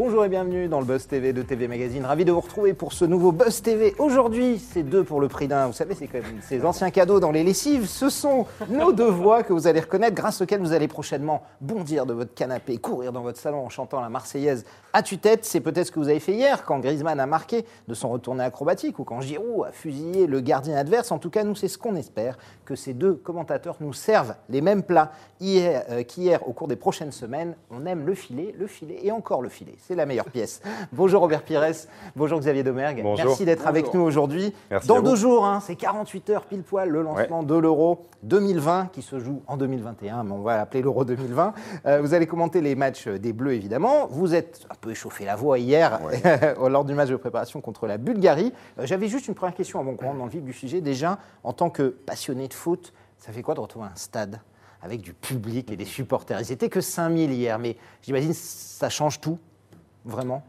[0.00, 2.04] Bonjour et bienvenue dans le Buzz TV de TV Magazine.
[2.04, 3.96] Ravi de vous retrouver pour ce nouveau Buzz TV.
[3.98, 5.66] Aujourd'hui, c'est deux pour le prix d'un.
[5.66, 7.86] Vous savez, c'est quand même ces anciens cadeaux dans les lessives.
[7.86, 12.06] Ce sont nos deux voix que vous allez reconnaître, grâce auxquelles vous allez prochainement bondir
[12.06, 15.44] de votre canapé, courir dans votre salon en chantant la Marseillaise à tue-tête.
[15.44, 18.44] C'est peut-être ce que vous avez fait hier quand Griezmann a marqué de son retourné
[18.44, 21.10] acrobatique ou quand Giroud a fusillé le gardien adverse.
[21.10, 24.60] En tout cas, nous, c'est ce qu'on espère que ces deux commentateurs nous servent les
[24.60, 25.10] mêmes plats
[25.42, 27.56] euh, qu'hier au cours des prochaines semaines.
[27.72, 29.74] On aime le filet, le filet et encore le filet.
[29.88, 30.60] C'est la meilleure pièce.
[30.92, 31.64] Bonjour Robert Pires,
[32.14, 33.00] bonjour Xavier Domergue.
[33.02, 33.24] Bonjour.
[33.24, 34.52] Merci d'être avec nous aujourd'hui.
[34.86, 39.00] Dans deux jours, hein, c'est 48 heures pile poil le lancement de l'Euro 2020 qui
[39.00, 41.54] se joue en 2021, mais on va l'appeler l'Euro 2020.
[41.86, 44.08] Euh, vous allez commenter les matchs des Bleus évidemment.
[44.10, 45.98] Vous êtes un peu échauffé la voix hier
[46.68, 48.52] lors du match de préparation contre la Bulgarie.
[48.78, 50.82] Euh, J'avais juste une première question avant qu'on rentre dans le vif du sujet.
[50.82, 54.38] Déjà, en tant que passionné de foot, ça fait quoi de retrouver un stade
[54.82, 56.42] avec du public et des supporters?
[56.42, 59.38] Ils étaient que 5000 hier, mais j'imagine ça change tout,
[60.08, 60.42] vraiment.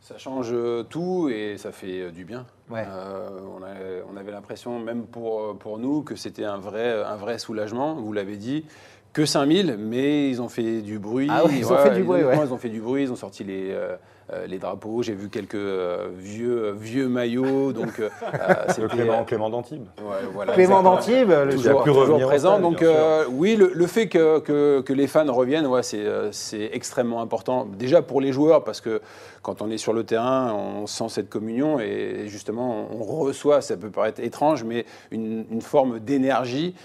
[0.00, 2.46] Ça change euh, tout et ça fait euh, du bien.
[2.70, 2.86] Ouais.
[2.88, 7.16] Euh, on, a- on avait l'impression, même pour, pour nous, que c'était un vrai, un
[7.16, 7.94] vrai soulagement.
[7.96, 8.64] Vous l'avez dit,
[9.12, 11.26] que 5000, mais ils ont fait du bruit.
[11.30, 12.36] Ah ouais, ils ont fait du bruit, ouais.
[12.46, 13.96] Ils ont fait du bruit, ils ont sorti les, euh,
[14.32, 15.02] euh, les drapeaux.
[15.02, 17.72] J'ai vu quelques euh, vieux, vieux maillots.
[17.72, 18.08] Donc, euh,
[18.78, 19.86] Le Clément, Clément d'Antibes.
[19.98, 22.60] Ouais, voilà, Clément d'Antibes, le toujours, toujours revenir au présent.
[22.60, 26.30] Donc euh, oui, le, le fait que, que- que les fans reviennent, ouais, c'est euh,
[26.30, 27.66] c'est extrêmement important.
[27.66, 29.00] Déjà pour les joueurs, parce que
[29.42, 33.76] quand on est sur le terrain, on sent cette communion et justement on reçoit, ça
[33.76, 36.76] peut paraître étrange, mais une, une forme d'énergie.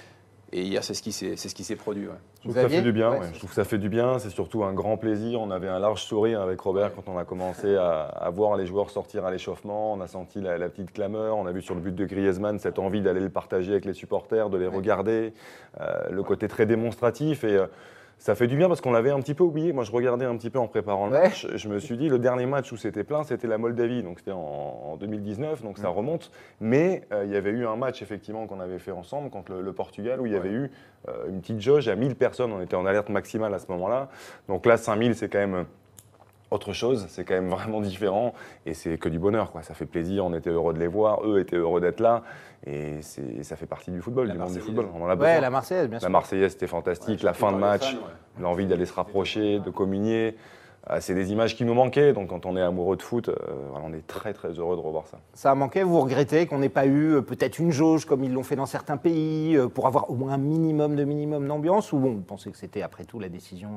[0.58, 2.08] Et hier, c'est ce qui s'est ce produit.
[2.08, 2.14] ouais.
[2.38, 3.12] Je trouve que ça fait du bien.
[3.12, 3.26] Ouais, ouais.
[3.26, 4.20] c'est Je trouve que ça fait du bien.
[4.20, 5.42] C'est surtout un grand plaisir.
[5.42, 8.66] On avait un large sourire avec Robert quand on a commencé à, à voir les
[8.66, 9.92] joueurs sortir à l'échauffement.
[9.92, 11.36] On a senti la, la petite clameur.
[11.36, 13.94] On a vu sur le but de Griezmann cette envie d'aller le partager avec les
[13.94, 15.34] supporters, de les regarder.
[15.82, 17.68] Euh, le côté très démonstratif et euh,
[18.18, 19.72] ça fait du bien parce qu'on l'avait un petit peu oublié.
[19.74, 21.24] Moi, je regardais un petit peu en préparant le Ouais.
[21.24, 21.48] match.
[21.56, 24.02] Je me suis dit, le dernier match où c'était plein, c'était la Moldavie.
[24.04, 24.40] Donc, c'était en,
[24.94, 26.32] en 2019, donc ça remonte.
[26.60, 29.62] Mais euh, il y avait eu un match, effectivement, qu'on avait fait ensemble contre le,
[29.62, 30.72] le Portugal, où il y avait eu
[31.08, 32.52] euh, une petite jauge à 1000 personnes.
[32.52, 34.10] On était en alerte maximale à ce moment-là.
[34.48, 35.66] Donc là, 5000, c'est quand même
[36.52, 37.06] autre chose.
[37.10, 38.34] C'est quand même vraiment différent.
[38.66, 39.62] Et c'est que du bonheur, quoi.
[39.64, 40.26] Ça fait plaisir.
[40.26, 41.26] On était heureux de les voir.
[41.26, 42.24] Eux étaient heureux d'être là.
[42.66, 44.88] Et ça fait partie du football, La du monde du football.
[44.96, 46.08] On en a Ouais, la Marseillaise, bien sûr.
[46.08, 47.20] La Marseillaise, c'était fantastique.
[47.20, 48.42] Ouais, la fin de match, ouais.
[48.42, 50.36] l'envie d'aller se rapprocher, de communier.
[50.88, 52.14] Ah, c'est des images qui nous manquaient.
[52.14, 53.34] Donc, quand on est amoureux de foot, euh,
[53.84, 55.18] on est très, très heureux de revoir ça.
[55.34, 58.32] Ça a manqué, vous regrettez qu'on n'ait pas eu euh, peut-être une jauge comme ils
[58.32, 61.92] l'ont fait dans certains pays euh, pour avoir au moins un minimum de minimum d'ambiance
[61.92, 63.70] ou bon, vous pensez que c'était après tout la décision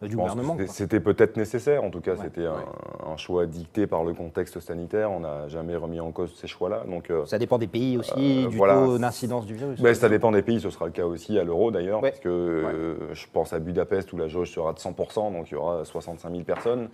[0.00, 1.84] du Je gouvernement c'était- peut-être nécessaire.
[1.84, 2.18] En tout cas, Ouais.
[2.22, 2.64] c'était un,
[3.12, 5.10] un choix dicté par le contexte sanitaire.
[5.10, 6.84] On n'a jamais remis en cause ces choix-là.
[6.88, 8.74] Donc, Ça dépend des pays aussi, du voilà.
[8.76, 9.78] taux d'incidence du virus.
[9.80, 12.10] Ben, ça dépend des pays, ce sera le cas aussi à l'euro d'ailleurs, Ouais.
[12.12, 15.56] parce que je pense à Budapest où la jauge sera de 100%, donc il y
[15.56, 16.88] aura 65 000 personnes.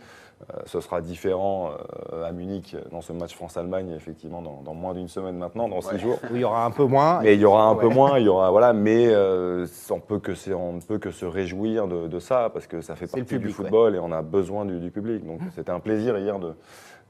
[0.51, 1.71] Euh, ce sera différent
[2.13, 5.81] euh, à Munich dans ce match France-Allemagne, effectivement, dans, dans moins d'une semaine maintenant, dans
[5.81, 5.99] six Ouais.
[6.01, 6.19] jours.
[6.33, 7.21] Il y aura un peu moins.
[7.23, 10.19] Mais il y aura un peu moins, il y aura voilà, mais euh, on peut
[10.19, 13.07] que se- on ne peut que se réjouir de, de ça parce que ça fait
[13.07, 13.53] partie du ouais.
[13.53, 15.25] football et on a besoin du, du public.
[15.25, 16.55] Donc c'était un plaisir hier de,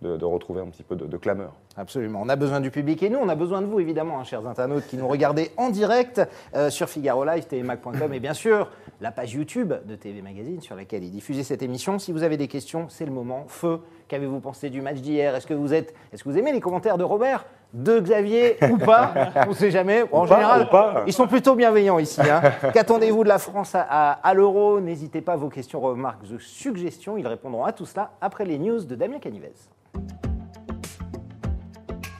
[0.03, 1.53] de, de retrouver un petit peu de, de clameur.
[1.77, 2.21] Absolument.
[2.23, 4.47] On a besoin du public et nous, on a besoin de vous, évidemment, hein, chers
[4.47, 6.21] internautes qui nous regardez en direct
[6.55, 8.69] euh, sur Figaro Live, tvmac.com et bien sûr
[9.01, 11.99] la page YouTube de TV Magazine sur laquelle est diffusée cette émission.
[11.99, 13.45] Si vous avez des questions, c'est le moment.
[13.49, 15.35] Feu, qu'avez-vous pensé du match d'hier?
[15.35, 18.77] Est-ce que vous êtes, est-ce que vous aimez les commentaires de Robert, de Xavier ou
[18.79, 19.15] pas?
[19.47, 20.05] On ne sait jamais.
[20.13, 21.05] en Ou général, pas.
[21.07, 22.21] ils sont plutôt bienveillants ici.
[22.21, 22.43] hein.
[22.75, 24.79] Qu'attendez-vous de la France à, à- à l'Euro?
[24.81, 28.85] N'hésitez pas, vos questions, remarques, ou suggestions, ils répondront à tout cela après les news
[28.85, 29.53] de Damien Canivez.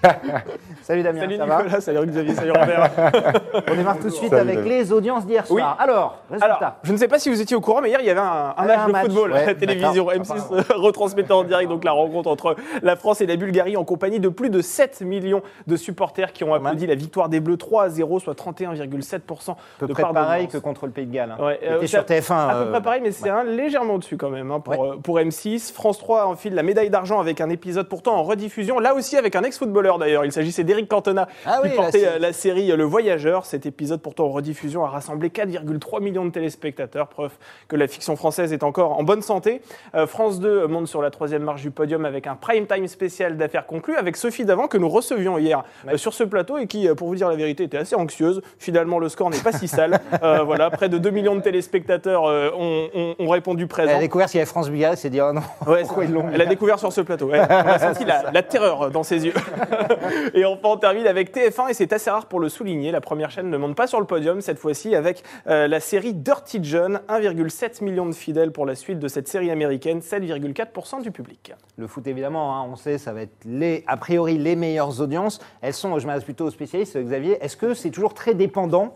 [0.03, 0.45] ハハハ。
[0.83, 2.91] Salut Damien, Salut ça va Nicolas, salut Xavier, salut Robert.
[3.71, 4.69] On démarre tout de suite Salut, avec Damien.
[4.69, 5.61] les audiences d'hier Oui.
[5.61, 5.77] soir.
[5.79, 6.47] Alors, résultat.
[6.57, 8.19] Alors, je ne sais pas si vous étiez au courant, mais hier il y avait
[8.21, 10.07] un, un match un de match, football ouais, à la télévision.
[10.07, 10.23] d'accord.
[10.37, 13.85] M6 euh, retransmettait en direct donc la rencontre entre la France et la Bulgarie en
[13.85, 17.57] compagnie de plus de 7 millions de supporters qui ont applaudi la victoire des Bleus
[17.59, 21.07] 3 à 0, soit 31,7% à peu de près part pareil que contre le Pays
[21.07, 21.37] de Galles.
[21.39, 21.45] hein.
[21.45, 22.33] Ouais, euh, sur TF1.
[22.49, 24.89] À peu euh, près pareil, mais c'est un légèrement au-dessus quand même hein, pour, Ouais.
[24.91, 25.73] euh, pour M6.
[25.73, 29.37] France 3 enfile la médaille d'argent avec un épisode pourtant en rediffusion, là aussi avec
[29.37, 30.25] un ex-footballeur d'ailleurs.
[30.25, 33.45] Il s'agissait d'Éric Cantona Ah qui oui, portait la euh, la série Le Voyageur.
[33.45, 37.33] Cet épisode pourtant en rediffusion a rassemblé 4,3 millions de téléspectateurs, preuve
[37.69, 39.61] que la fiction française est encore en bonne santé.
[39.95, 43.37] Euh, France 2 monte sur la troisième marche du podium avec un prime time spécial
[43.37, 45.95] d'affaires conclues avec Sophie Davant que nous recevions hier Ouais.
[45.95, 48.41] euh, sur ce plateau et qui, euh, pour vous dire la vérité, était assez anxieuse.
[48.59, 50.01] Finalement, le score n'est pas si sale.
[50.23, 53.97] Euh, voilà, près de 2 millions de téléspectateurs euh, ont, ont- ont répondu Elle présent.
[53.97, 55.43] a découvert qu'il y avait France-Bulgarie, elle s'est dit oh non.
[55.67, 57.27] Ouais, Pourquoi c'est- ils l'ont Elle a découvert sur ce plateau.
[57.27, 57.41] ouais.
[57.41, 59.35] On a senti la, la terreur dans ses yeux.
[60.35, 62.91] Et Enfin, on termine avec TF1 et c'est assez rare pour le souligner.
[62.91, 66.15] La première chaîne ne monte pas sur le podium cette fois-ci avec euh, la série
[66.15, 67.01] Dirty John.
[67.09, 71.53] 1,7 million de fidèles pour la suite de cette série américaine, 7,4% du public.
[71.77, 73.47] Le foot, évidemment, hein, on sait, ça va être
[73.87, 75.41] a priori les meilleures audiences.
[75.61, 78.95] Elles sont, je m'adresse plutôt aux spécialistes, Xavier, est-ce que c'est toujours très dépendant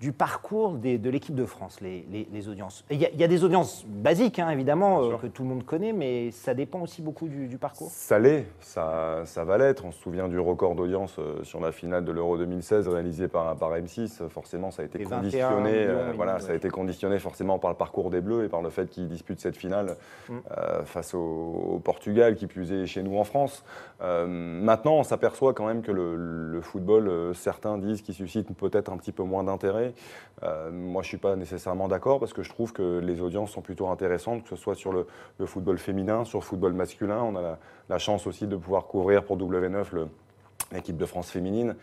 [0.00, 3.18] du parcours des- de l'équipe de France, les, les- les audiences Il y, a- il
[3.18, 6.52] y a des audiences basiques, hein, évidemment, euh, que tout le monde connaît, mais ça
[6.52, 7.88] dépend aussi beaucoup du, du parcours.
[7.90, 9.84] Ça l'est, ça, ça va l'être.
[9.84, 13.56] On se souvient du record d'audience euh, sur la finale de l'Euro 2016 réalisé par,
[13.56, 14.28] par M6.
[14.28, 15.72] Forcément, ça a été Et 21 conditionné.
[15.86, 18.70] euh, voilà, ça a été conditionné forcément par le parcours des Bleus et par le
[18.70, 19.96] fait qu'ils disputent cette finale
[20.28, 20.32] Mm.
[20.58, 21.18] euh, face au,
[21.74, 23.64] au Portugal, qui plus est chez nous en France.
[24.26, 28.96] Maintenant, on s'aperçoit quand même que le, le football, certains disent qu'il suscite peut-être un
[28.96, 29.83] petit peu moins d'intérêt.
[30.42, 33.52] Euh, moi, je ne suis pas nécessairement d'accord parce que je trouve que les audiences
[33.52, 35.06] sont plutôt intéressantes, que ce soit sur le,
[35.46, 37.22] football féminin, sur le football masculin.
[37.22, 37.58] On a
[37.88, 40.08] la, chance aussi de pouvoir couvrir pour W9 le-
[40.72, 41.76] l'équipe de France féminine,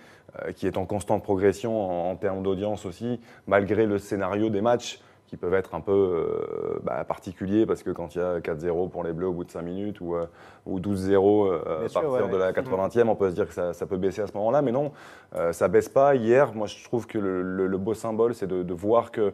[0.43, 4.99] euh, qui est en constante progression en termes d'audience aussi, malgré le scénario des matchs
[5.31, 8.89] qui peuvent être un peu euh, bah, particuliers, parce que quand il y a 4-0
[8.89, 10.25] pour les Bleus au bout de 5 minutes ou, euh,
[10.65, 12.51] ou 12-0 euh, Bien à sûr, partir ouais, de la ouais.
[12.51, 14.91] 80e, on peut se dire que ça, ça peut baisser à ce moment-là, mais non,
[15.35, 16.15] euh, ça baisse pas.
[16.15, 19.21] Hier, moi je trouve que le, le- le beau symbole, c'est de, de voir que
[19.21, 19.31] euh,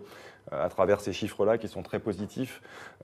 [0.52, 2.62] à travers ces chiffres-là qui sont très positifs,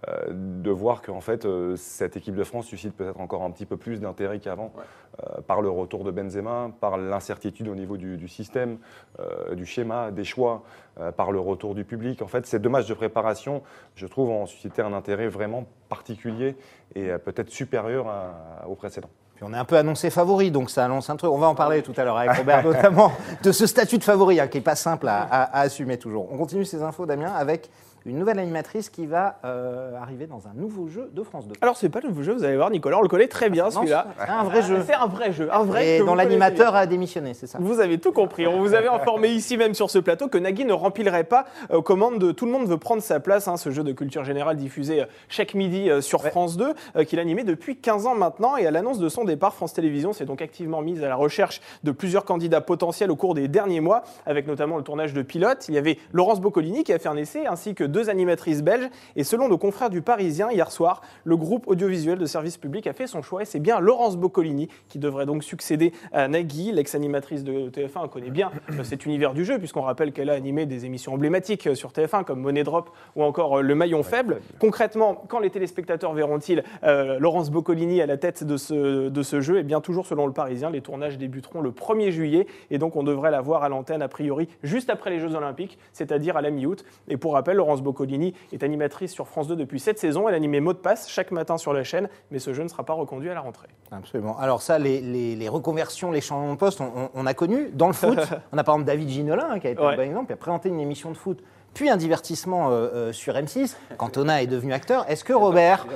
[0.08, 3.66] euh, de voir qu'en fait euh, cette équipe de France suscite peut-être encore un petit
[3.66, 4.74] peu plus d'intérêt qu'avant
[5.20, 8.78] euh, par le retour de Benzema, par l'incertitude au niveau du, du système,
[9.20, 10.64] euh, du schéma, des choix,
[11.00, 12.22] euh, par le retour du public.
[12.22, 13.64] En fait, ces deux matchs de préparation,
[13.96, 16.56] je trouve, ont suscité un intérêt vraiment particulier
[16.96, 19.10] et euh, peut-être supérieur à- au précédent.
[19.44, 21.30] Puis on est un peu annoncé favori, donc ça annonce un truc.
[21.32, 23.12] On va en parler tout à l'heure avec Robert, notamment
[23.44, 26.28] de ce statut de favori hein, qui n'est pas simple à, à- à assumer toujours.
[26.32, 27.70] On continue ces infos, Damien, avec
[28.06, 31.56] une nouvelle animatrice qui va euh, arriver dans un nouveau jeu de France 2.
[31.62, 33.66] Alors, c'est pas le nouveau jeu, vous allez voir, Nicolas, on le connaît très bien
[33.66, 34.08] Non, celui-là.
[34.20, 34.84] c'est un vrai jeu.
[34.86, 37.98] C'est un vrai jeu, un vrai Et dont l'animateur a démissionné, c'est ça Vous avez
[38.00, 38.48] tout compris.
[38.48, 41.78] On vous avait informé ici même sur ce plateau que Nagui ne remplirait pas euh,
[41.78, 44.24] aux commandes de Tout le monde veut prendre sa place, hein, ce jeu de culture
[44.24, 46.30] générale diffusé euh, chaque midi sur Ouais.
[46.30, 48.56] France 2, euh, qu'il animait depuis 15 ans maintenant.
[48.58, 51.62] Et à l'annonce de son départ, France Télévisions s'est donc activement mise à la recherche
[51.84, 55.66] de plusieurs candidats potentiels au cours des derniers mois, avec notamment le tournage de pilotes.
[55.68, 58.90] Il y avait Laurence Boccolini qui a fait un essai, ainsi que deux animatrices belges.
[59.16, 62.94] Et selon nos confrères du Parisien, hier soir, le groupe audiovisuel de service public a
[62.94, 63.44] fait son choix.
[63.44, 68.02] Et c'est bien Laurence Boccolini qui devrait donc succéder à Nagui, l'ex-animatrice de TF1.
[68.04, 71.14] On connaît bien euh, cet univers du jeu, puisqu'on rappelle qu'elle a animé des émissions
[71.14, 74.42] emblématiques euh, sur TF1 comme Money Drop ou encore euh, Le Maillon Faible.
[74.60, 79.42] Concrètement, quand les téléspectateurs verront-ils euh, Laurence Boccolini à la tête de ce, de ce
[79.42, 79.60] jeu?
[79.60, 83.04] Eh bien, toujours selon le Parisien, les tournages débuteront le 1er juillet et donc on
[83.04, 86.50] devrait la voir à l'antenne a priori juste après les Jeux Olympiques, c'est-à-dire à la
[86.50, 86.84] mi-août.
[87.08, 90.28] Et pour rappel, Laurence Boccolini est animatrice sur France 2 depuis cette saison.
[90.28, 92.84] Elle animait Mot de passe chaque matin sur la chaîne, mais ce jeu ne sera
[92.84, 93.68] pas reconduit à la rentrée.
[93.92, 94.38] Absolument.
[94.40, 97.70] Alors ça, les, les- les reconversions, les changements de poste, on, on- on a connu.
[97.74, 98.18] Dans le foot,
[98.52, 99.94] on a par exemple David Ginola, hein, qui a été Ouais.
[99.94, 101.44] un bon exemple, qui a présenté une émission de foot,
[101.74, 103.76] puis un divertissement euh, euh, sur M6.
[103.98, 105.06] Cantona est devenu acteur.
[105.10, 105.88] Est-ce que Robert,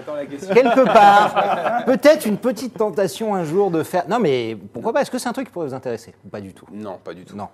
[0.54, 4.08] quelque part, peut-être une petite tentation un jour de faire...
[4.10, 5.02] Non mais pourquoi pas?
[5.02, 6.16] Est-ce que c'est un truc qui pourrait vous intéresser?
[6.26, 6.66] Ou Pas du tout.
[6.72, 7.36] Non, pas du tout.
[7.36, 7.48] Non.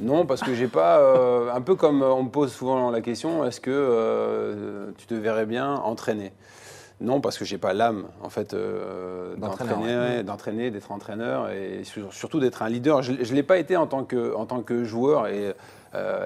[0.00, 0.98] Non, parce que j'ai pas.
[0.98, 5.14] euh, un peu comme on me pose souvent la question, est-ce que euh, tu te
[5.14, 6.32] verrais bien entraîner?
[7.00, 12.12] Non, parce que j'ai pas l'âme, en fait, euh, d'entraîner, d'entraîner, d'être entraîneur et sur-
[12.12, 13.02] surtout d'être un leader.
[13.02, 15.54] Je, ne l'ai pas été en tant que, en tant que joueur et,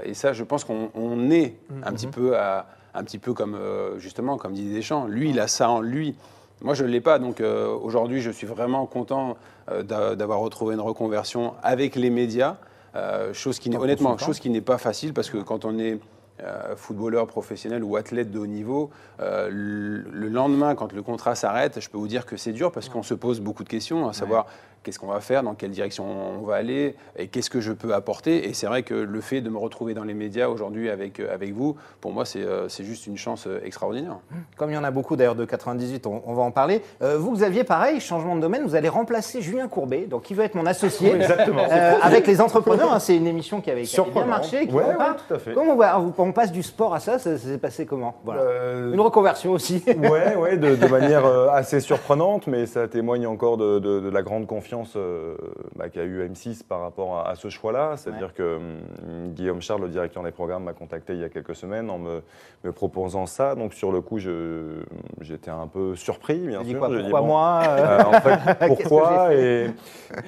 [0.04, 3.56] et ça, je pense qu'on on est un petit peu à, un petit peu comme
[3.98, 5.06] justement comme Didier Deschamps.
[5.06, 6.14] Lui, il a ça en lui.
[6.62, 7.18] Moi, je ne l'ai pas.
[7.18, 9.36] Donc euh, aujourd'hui, je suis vraiment content
[9.70, 12.56] euh, d'a- d'avoir retrouvé une reconversion avec les médias.
[12.94, 15.98] Euh, chose qui n'est honnêtement chose qui n'est pas facile parce que quand on est
[16.40, 18.90] euh, footballeur professionnel ou athlète de haut niveau,
[19.20, 22.70] euh, le le lendemain, quand le contrat s'arrête, je peux vous dire que c'est dur
[22.70, 24.46] parce qu'on se pose beaucoup de questions, à savoir
[24.82, 26.04] qu'est-ce qu'on va faire, dans quelle direction
[26.40, 28.48] on va aller et qu'est-ce que je peux apporter.
[28.48, 31.32] Et c'est vrai que le fait de me retrouver dans les médias aujourd'hui avec, euh,
[31.32, 34.16] avec vous, pour moi, c'est euh, c'est juste une chance euh, extraordinaire.
[34.56, 36.82] Comme il y en a beaucoup d'ailleurs de 98, on, on va en parler.
[37.02, 40.44] Euh, vous, Xavier, pareil, changement de domaine, vous allez remplacer Julien Courbet, donc qui veut
[40.44, 41.14] être mon associé.
[41.14, 41.62] Exactement.
[41.70, 44.26] Euh, avec les entrepreneurs, hein, c'est une émission qui avait, qui avait bien Surprenant.
[44.26, 44.66] marché.
[44.66, 44.94] Qui Ouais, ouais,
[45.28, 45.52] tout à fait.
[45.54, 48.14] Comment on, va- on- on passe du sport à ça Ça, ça s'est passé comment?
[48.24, 48.42] Voilà.
[48.42, 49.82] Euh, Une reconversion aussi.
[49.86, 54.22] Ouais, ouais, de, de manière assez surprenante, mais ça témoigne encore de, de- de la
[54.22, 55.36] grande confiance euh,
[55.76, 57.96] bah, qu'a eu M6 par rapport à, à ce choix-là.
[57.96, 61.54] C'est-à-dire que hum, Guillaume Charles, le directeur des programmes, m'a contacté il y a quelques
[61.54, 62.22] semaines en me,
[62.64, 63.54] me proposant ça.
[63.54, 66.78] Donc sur le coup, j'étais un peu surpris, bien sûr.
[66.78, 69.70] quoi J'ai dit, Pourquoi bon, moi euh, euh, en fait, pourquoi et,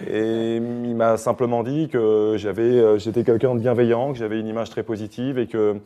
[0.08, 4.70] et il m'a simplement dit que j'avais, j'étais quelqu'un de bienveillant, que j'avais une image
[4.70, 5.76] très positive et que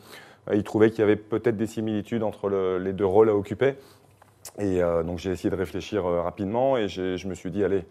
[0.53, 3.73] il trouvait qu'il y avait peut-être des similitudes entre le- les deux rôles à occuper.
[4.59, 7.83] Et euh, donc j'ai essayé de réfléchir euh, rapidement et je me suis dit, allez,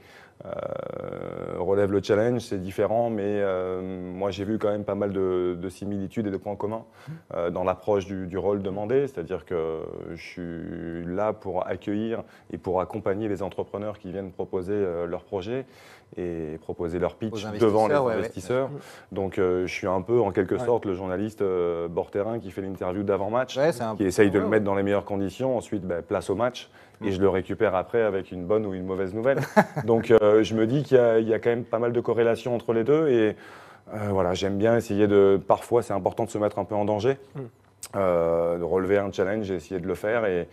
[0.45, 5.13] euh, relève le challenge, c'est différent, mais euh, moi j'ai vu quand même pas mal
[5.13, 6.85] de, de similitudes et de points communs
[7.35, 9.81] euh, dans l'approche du, du rôle demandé, c'est-à-dire que
[10.15, 14.75] je suis là pour accueillir et pour accompagner les entrepreneurs qui viennent proposer
[15.07, 15.65] leurs projets
[16.17, 18.71] et proposer leur pitch devant les investisseurs, ouais, investisseurs.
[19.13, 20.65] Donc euh, je suis un peu en quelque Ouais.
[20.65, 23.03] sorte le journaliste euh, bord terrain qui fait l'interview
[23.73, 25.57] c'est un qui essaye de le mettre dans les meilleures conditions.
[25.57, 26.71] Ensuite, ben, place au match.
[27.01, 27.07] Mm.
[27.07, 29.41] Et je le récupère après avec une bonne ou une mauvaise nouvelle.
[29.85, 31.93] Donc, euh, je me dis qu'il y, a- il y a quand même pas mal
[31.93, 33.09] de corrélations entre les deux.
[33.09, 33.37] Et
[33.93, 35.41] euh, voilà, j'aime bien essayer de.
[35.49, 37.41] Parfois, c'est important de se mettre un peu en danger, Mm.
[37.95, 40.25] de relever un challenge et essayer de le faire.
[40.27, 40.49] Et,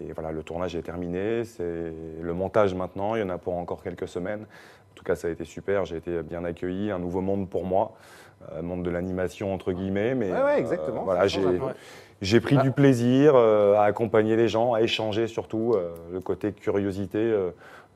[0.00, 1.44] et voilà, le tournage est terminé.
[1.44, 1.92] C'est
[2.22, 3.14] le montage maintenant.
[3.14, 4.46] Il y en a pour encore quelques semaines.
[4.94, 5.84] En tout cas, ça a été super.
[5.84, 6.90] J'ai été bien accueilli.
[6.92, 7.92] Un nouveau monde pour moi.
[8.52, 10.14] Euh, monde de l'animation, entre guillemets.
[10.14, 11.02] Mais Ouais, ouais, euh, exactement.
[11.02, 11.40] voilà, Ça j'ai.
[11.40, 12.62] un pris Ah.
[12.62, 17.50] du plaisir euh, à accompagner les gens, à échanger surtout, euh, le côté curiosité euh,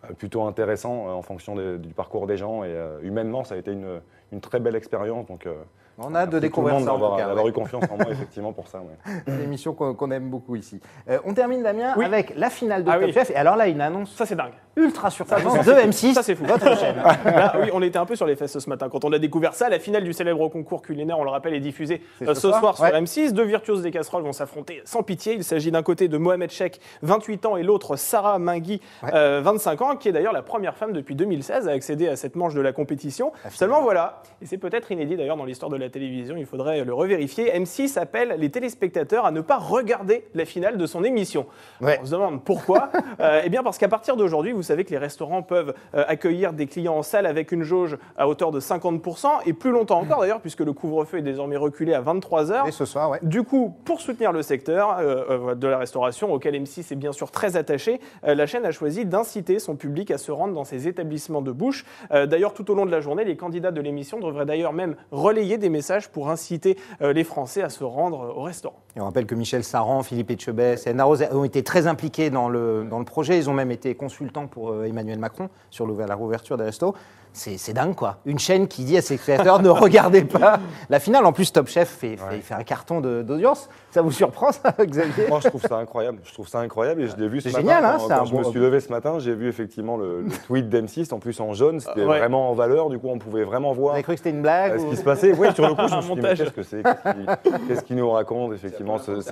[0.05, 2.65] euh, plutôt intéressant euh, en fonction du parcours des gens.
[2.65, 4.01] Et euh, humainement, ça a été une,
[4.33, 5.27] une très belle expérience.
[5.27, 5.55] Donc, euh,
[6.01, 7.35] On a de merci tout le découvrir monde ça en tout cas.
[7.35, 7.49] ouais.
[7.49, 8.79] eu confiance en moi, effectivement, pour ça.
[8.79, 9.13] ouais.
[9.27, 10.81] C'est une émission qu'on aime beaucoup ici.
[11.11, 12.05] Euh, on termine Damien Oui.
[12.05, 13.13] avec la finale de Ah Top oui.
[13.13, 13.31] Chef.
[13.31, 14.53] Et alors là, une annonce Ça, c'est dingue.
[14.77, 16.15] ultra surprenante de c'est- M6.
[16.15, 16.45] ça, c'est fou.
[16.45, 16.97] Votre chaîne.
[17.25, 18.89] Là, oui, on était un peu sur les fesses ce matin.
[18.89, 21.61] Quand on a découvert ça, la finale du célèbre concours culinaire, on le rappelle, est
[21.61, 22.93] diffusée euh, ce soir sur Ouais.
[23.01, 23.33] M6.
[23.33, 25.35] Deux virtuoses des casseroles vont s'affronter sans pitié.
[25.35, 29.11] Il s'agit d'un côté de Mohamed Chek, 28 ans, et l'autre Sarah Mingui, Ouais.
[29.15, 32.37] euh, 25 ans, qui est d'ailleurs la première femme depuis 2016 à accéder à cette
[32.37, 33.33] manche de la compétition.
[33.45, 33.53] La finale.
[33.59, 36.95] Seulement voilà, et c'est peut-être inédit d'ailleurs dans l'histoire de la télévision, il faudrait le
[36.95, 37.51] revérifier.
[37.59, 41.47] M6 appelle les téléspectateurs à ne pas regarder la finale de son émission.
[41.81, 41.99] Ouais.
[42.03, 42.91] On se demande pourquoi.
[43.21, 46.53] Euh, eh bien parce qu'à partir d'aujourd'hui, vous savez que les restaurants peuvent euh, accueillir
[46.53, 50.21] des clients en salle avec une jauge à hauteur de 50% et plus longtemps encore
[50.21, 52.69] d'ailleurs, puisque le couvre-feu est désormais reculé à 23 heures.
[52.69, 53.19] Et ce soir, ouais.
[53.23, 57.13] Du coup, pour soutenir le secteur euh, euh, de la restauration, auquel M6 est bien
[57.13, 60.87] sûr très attaché, la chaîne a choisi d'inciter son public à se rendre dans ses
[60.87, 61.85] établissements de bouche.
[62.11, 65.59] D'ailleurs, tout au long de la journée, les candidats de l'émission devraient d'ailleurs même relayer
[65.59, 65.78] des messages
[66.13, 68.81] pour inciter euh, les Français à se rendre euh, au restaurant.
[68.97, 72.31] Et on rappelle que Michel Saran, Philippe Etchebest et Anna Rose ont été très impliqués
[72.31, 73.39] dans le, dans le projet.
[73.39, 76.95] Ils ont même été consultants pour euh, Emmanuel Macron sur la rouverture des restos.
[77.33, 78.17] C'est c'est dingue, quoi.
[78.27, 80.59] Une chaîne qui dit à ses créateurs ne regardez pas
[80.91, 81.25] la finale.
[81.25, 82.41] En plus, Top Chef fait, Ouais.
[82.43, 83.69] fait un carton d'audience.
[83.91, 86.19] Ça vous surprend, ça, Xavier Moi, je trouve ça incroyable.
[86.25, 87.61] Je trouve ça incroyable et je l'ai vu ce C'est matin.
[87.81, 90.69] génial, hein, quand, je me suis levé ce matin, j'ai vu effectivement le, le tweet
[90.69, 91.81] d'M6, en plus en jaune.
[91.81, 92.19] C'était Ouais.
[92.19, 92.89] vraiment en valeur.
[92.91, 94.85] Du coup, on pouvait vraiment Vous voir avez cru que c'était une blague euh, ce
[94.85, 95.33] ou- qui se passait.
[95.33, 97.97] Oui, sur le coup, je me suis dit, qu'est-ce que c'est Qu'est-ce qu'il qu'est-ce qu'il
[97.97, 99.31] nous raconte, effectivement ce- ce-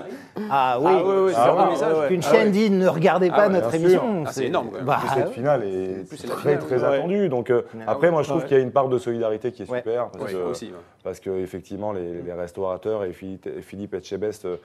[0.51, 2.09] Ah oui, Ah oui, oui, c'est Ah vraiment oui, un message.
[2.09, 2.51] Qu'une Ah chaîne ouais.
[2.51, 4.16] dit ne regardez pas Ah ouais, notre émission.
[4.29, 4.85] Ah, c'est énorme, quand même.
[4.85, 6.99] Bah, cette finale est plus, très finale, très ouais.
[6.99, 7.29] attendue.
[7.29, 8.49] Donc euh, après, moi, je trouve ouais.
[8.49, 9.79] qu'il y a une part de solidarité qui est Ouais.
[9.79, 10.67] super parce, Oui, que, aussi.
[10.67, 10.73] ouais.
[11.03, 14.57] parce que effectivement, les, les restaurateurs et Philippe, Etchebest euh,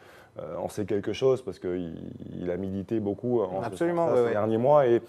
[0.57, 1.93] en sait quelque chose parce qu'il
[2.41, 4.31] il a milité beaucoup en Absolument, ces ouais.
[4.31, 5.01] derniers mois et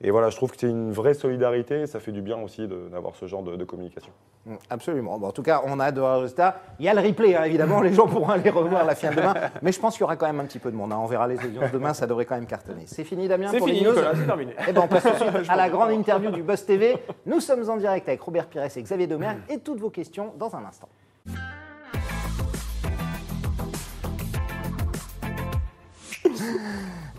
[0.00, 2.68] et voilà, je trouve que c'est une vraie solidarité et ça fait du bien aussi
[2.68, 4.12] d'avoir ce genre de, de communication.
[4.46, 5.18] Mm, Absolument.
[5.18, 6.60] Bon, en tout cas, on a hâte de voir le résultat.
[6.78, 7.80] Il y a le replay, hein, évidemment.
[7.80, 9.34] Les gens pourront aller revoir la finale demain.
[9.62, 10.92] Mais je pense qu'il y aura quand même un petit peu de monde.
[10.92, 10.98] hein.
[11.02, 11.94] On verra les audiences demain.
[11.94, 12.84] Ça devrait quand même cartonner.
[12.86, 14.54] C'est fini, Damien, C'est fini, c'est terminé.
[14.68, 15.06] Eh ben, on passe
[15.48, 16.96] à la grande interview du Buzz TV.
[17.26, 20.54] Nous sommes en direct avec Robert Pires et Xavier Domergue et toutes vos questions dans
[20.54, 20.88] un instant.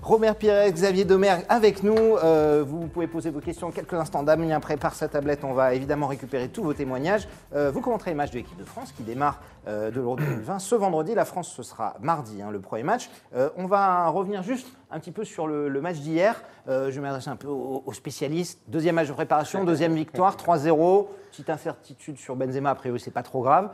[0.09, 1.93] Robert Pires, Xavier Domergue avec nous.
[1.93, 4.23] Euh, vous pouvez poser vos questions quelques instants.
[4.23, 5.43] Damien prépare sa tablette.
[5.43, 7.27] On va évidemment récupérer tous vos témoignages.
[7.53, 10.57] Euh, vous commenterez les matchs de l'équipe de France qui démarre euh, de l'Euro 2020
[10.57, 11.13] ce vendredi.
[11.13, 13.11] La France, ce sera mardi, hein, le premier match.
[13.55, 16.41] On va revenir juste un petit peu sur le, match d'hier.
[16.67, 18.61] Je vais m'adresser un peu aux, spécialistes.
[18.67, 21.05] Deuxième match de préparation, deuxième victoire, 3-0.
[21.29, 23.69] Petite incertitude sur Benzema, a priori, c'est pas trop grave.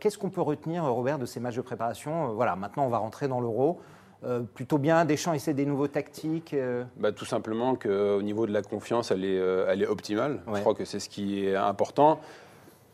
[0.00, 2.34] Qu'est-ce qu'on peut retenir, Robert, de ces matchs de préparation?
[2.34, 3.80] Voilà, maintenant, on va rentrer dans l'Euro.
[4.24, 6.54] Euh, plutôt bien, Deschamps essaie des nouveaux tactiques.
[6.54, 10.40] euh, Bah, tout simplement qu'au niveau de la confiance, elle est, euh, elle est optimale.
[10.46, 10.56] Ouais.
[10.56, 12.20] Je crois que c'est ce qui est important.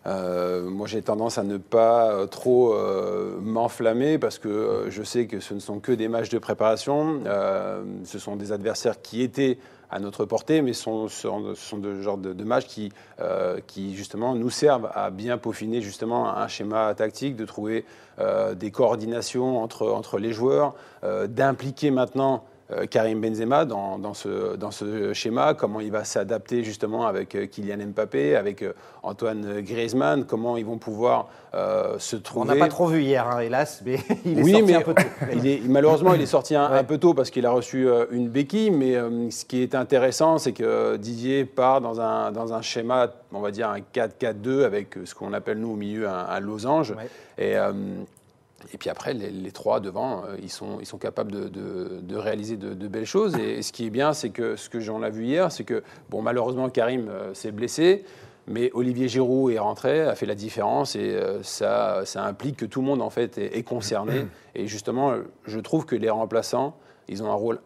[0.06, 5.02] Euh, moi, j'ai tendance à ne pas euh, trop euh, m'enflammer parce que euh, je
[5.02, 7.20] sais que ce ne sont que des matchs de préparation.
[7.26, 9.58] Euh, ce sont des adversaires qui étaient
[9.90, 14.50] à notre portée, mais sont, sont, sont de de, matchs qui, euh, qui justement nous
[14.50, 17.85] servent à bien peaufiner justement un schéma tactique, de trouver
[18.18, 22.45] euh, des coordinations entre, les joueurs, euh, d'impliquer maintenant
[22.90, 27.46] Karim Benzema dans, dans, ce, dans ce schéma, comment il va s'adapter justement avec euh,
[27.46, 28.72] Kylian Mbappé, avec euh,
[29.02, 32.48] Antoine Griezmann, comment ils vont pouvoir euh, se On trouver.
[32.48, 33.96] n'a pas trop vu hier, hein, hélas, mais
[34.26, 35.02] il est Oui, sorti mais un peu tôt.
[35.34, 36.78] il est, malheureusement, il est sorti un, Ouais.
[36.78, 38.70] un peu tôt parce qu'il a reçu euh, une béquille.
[38.70, 43.10] Mais euh, ce qui est intéressant, c'est que Didier part dans un, dans un schéma,
[43.32, 46.40] on va dire un 4-4-2 avec euh, ce qu'on appelle nous au milieu un, un
[46.40, 46.90] losange.
[46.90, 47.08] Ouais.
[47.38, 47.72] Et euh,
[48.74, 52.00] Et puis après, les, les trois devant, euh, ils, sont, ils sont capables de, de-
[52.02, 53.36] de réaliser de, de belles choses.
[53.36, 55.82] Et, ce qui est bien, c'est que ce que j'en ai vu hier, c'est que,
[56.10, 58.04] bon, malheureusement, Karim euh, s'est blessé,
[58.48, 62.66] mais Olivier Giroud est rentré, a fait la différence, et euh, ça, ça implique que
[62.66, 64.26] tout le monde, en fait, est, est concerné.
[64.56, 66.76] Et justement, je trouve que les remplaçants,
[67.08, 67.60] ils ont un rôle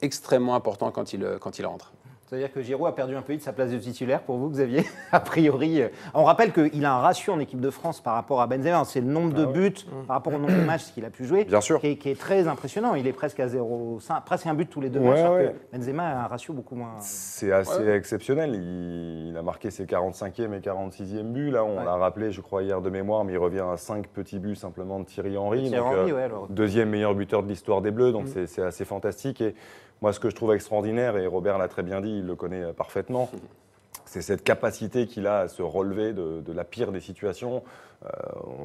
[0.00, 1.92] extrêmement important quand ils, quand ils rentrent.
[2.28, 4.84] C'est-à-dire que Giroud a perdu un peu de sa place de titulaire pour vous, Xavier
[5.12, 8.48] A priori, on rappelle qu'il a un ratio en équipe de France par rapport à
[8.48, 8.82] Benzema.
[8.84, 9.72] C'est le nombre de buts
[10.08, 11.44] par rapport au nombre de matchs qu'il a pu jouer.
[11.44, 11.78] Bien sûr.
[11.80, 12.94] Qui est, qui est très impressionnant.
[12.96, 15.18] Il est presque à 0,5, presque un but tous les deux Ouais, matchs.
[15.20, 15.54] alors ouais.
[15.70, 16.94] que Benzema a un ratio beaucoup moins.
[16.98, 18.54] C'est assez exceptionnel.
[18.54, 21.50] Il, il a marqué ses 45e et 46e buts.
[21.52, 21.84] Là, on Ouais.
[21.84, 24.98] l'a rappelé, je crois, hier de mémoire, mais il revient à 5 petits buts simplement
[24.98, 25.68] de Thierry Henry.
[25.68, 26.48] Thierry Donc, Henry, euh, ouais, alors.
[26.48, 28.28] deuxième meilleur buteur de l'histoire des Bleus, donc Mm.
[28.32, 29.40] c'est- c'est assez fantastique.
[29.42, 29.54] Et
[30.02, 32.62] moi, ce que je trouve extraordinaire, et Robert l'a très bien dit, il le connaît
[32.62, 33.30] euh, parfaitement,
[34.04, 37.62] c'est cette capacité qu'il a à se relever de, de la pire des situations.
[38.04, 38.08] Euh,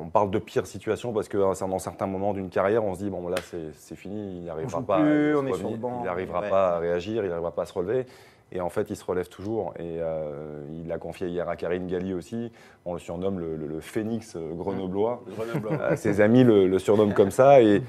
[0.03, 3.00] on parle de pire situation parce que euh, dans certains moments d'une carrière, on se
[3.03, 3.38] dit bon là
[3.73, 5.97] c'est fini, il n'arrivera pas, plus, à se on est sur le revenir, banc.
[6.01, 6.50] il n'arrivera Ouais.
[6.50, 8.05] pas à réagir, il n'arrivera pas à se relever.
[8.53, 9.73] Et en fait, il se relève toujours.
[9.79, 12.51] Et euh, il l'a confié hier à Karine Galli aussi.
[12.83, 15.23] On le surnomme le, le- le phénix grenoblois.
[15.95, 17.61] Ses amis le, le surnomment comme ça.
[17.61, 17.81] Et,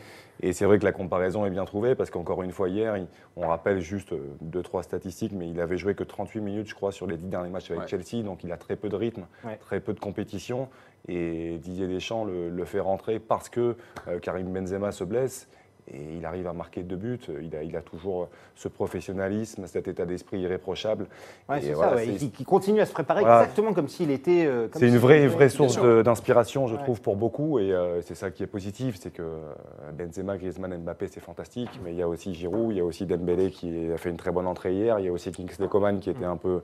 [0.43, 3.07] et c'est vrai que la comparaison est bien trouvée parce qu'encore une fois, hier, il-
[3.37, 6.75] on rappelle juste euh, deux, trois statistiques, mais il avait joué que 38 minutes, je
[6.75, 7.89] crois, sur les dix derniers matchs avec Ouais.
[7.89, 8.23] Chelsea.
[8.25, 9.57] Donc il a très peu de rythme, Ouais.
[9.57, 10.69] très peu de compétition.
[11.09, 13.77] Et Didier Deschamps le, le fait rentrer parce que
[14.09, 15.49] euh, Karim Benzema se blesse.
[15.89, 17.19] Et il arrive à marquer deux buts.
[17.43, 21.07] Il a, il a toujours ce professionnalisme, cet état d'esprit irréprochable.
[21.49, 23.43] Ouais, Et c'est voilà, ça, ouais, et qui, continue à se préparer Voilà.
[23.43, 24.47] exactement comme s'il était.
[24.47, 26.83] euh, C'est une vraie, vraie source d'inspiration, je Ouais.
[26.83, 27.59] trouve, pour beaucoup.
[27.59, 29.53] Et euh, c'est ça qui est positif, c'est que euh,
[29.93, 31.71] Benzema, Griezmann, Mbappé, c'est fantastique.
[31.85, 34.17] Mais il y a aussi Giroud, il y a aussi Dembélé qui a fait une
[34.17, 35.01] très bonne entrée hier.
[35.01, 36.63] Il y a aussi Kingsley Coman qui était un peu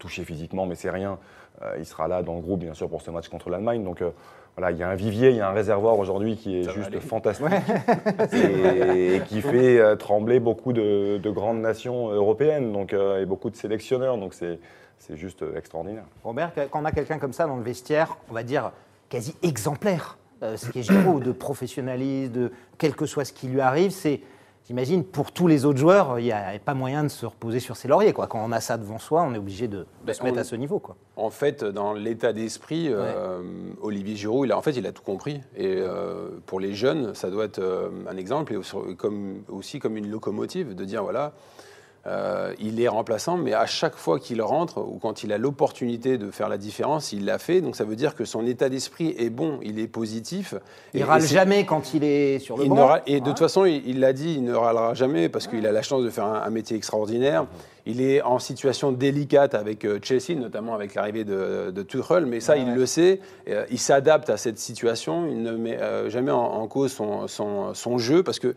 [0.00, 1.18] touché physiquement, mais c'est rien.
[1.62, 3.84] Euh, il sera là dans le groupe, bien sûr, pour ce match contre l'Allemagne.
[3.84, 4.02] Donc
[4.56, 6.72] voilà, il y a un vivier, il y a un réservoir aujourd'hui qui est Ça
[6.72, 7.46] juste fantastique
[8.32, 13.26] et, et qui fait euh, trembler beaucoup de, de grandes nations européennes donc, euh, et
[13.26, 14.18] beaucoup de sélectionneurs.
[14.18, 14.58] Donc c'est
[14.98, 16.04] c'est juste euh, extraordinaire.
[16.22, 18.70] Robert, quand on a quelqu'un comme ça dans le vestiaire, on va dire
[19.08, 23.48] quasi exemplaire, euh, ce qui est Giroud, de professionnalisme, de quel que soit ce qui
[23.48, 24.20] lui arrive, c'est,
[24.72, 27.76] j'imagine, pour tous les autres joueurs, il n'y a pas moyen de se reposer sur
[27.76, 28.14] ses lauriers.
[28.14, 28.26] Quoi.
[28.26, 30.40] Quand on a ça devant soi, on est obligé de, de Ben, se mettre on-
[30.40, 30.78] à ce niveau.
[30.78, 30.96] Quoi.
[31.16, 33.42] En fait, dans l'état d'esprit, euh,
[33.82, 35.42] Olivier Giroud, il a, en fait, il a tout compris.
[35.56, 39.78] Et euh, pour les jeunes, ça doit être euh, un exemple et aussi comme, aussi
[39.78, 41.32] comme une locomotive de dire voilà,
[42.06, 46.18] euh, il est remplaçant, mais à chaque fois qu'il rentre ou quand il a l'opportunité
[46.18, 47.60] de faire la différence, il l'a fait.
[47.60, 50.54] Donc ça veut dire que son état d'esprit est bon, il est positif.
[50.94, 52.86] Il Et- râle et jamais quand il est sur le il banc.
[52.88, 55.70] râle- et de toute façon, il l'a dit, il ne râlera jamais parce qu'il a
[55.70, 57.46] la chance de faire un, un métier extraordinaire.
[57.86, 62.38] Il est en situation délicate avec euh, Chelsea, notamment avec l'arrivée de, de Tuchel, mais
[62.40, 63.20] ça, il le sait.
[63.48, 65.26] Euh, il s'adapte à cette situation.
[65.28, 68.54] Il ne met euh, jamais en, en cause son, son- son jeu parce que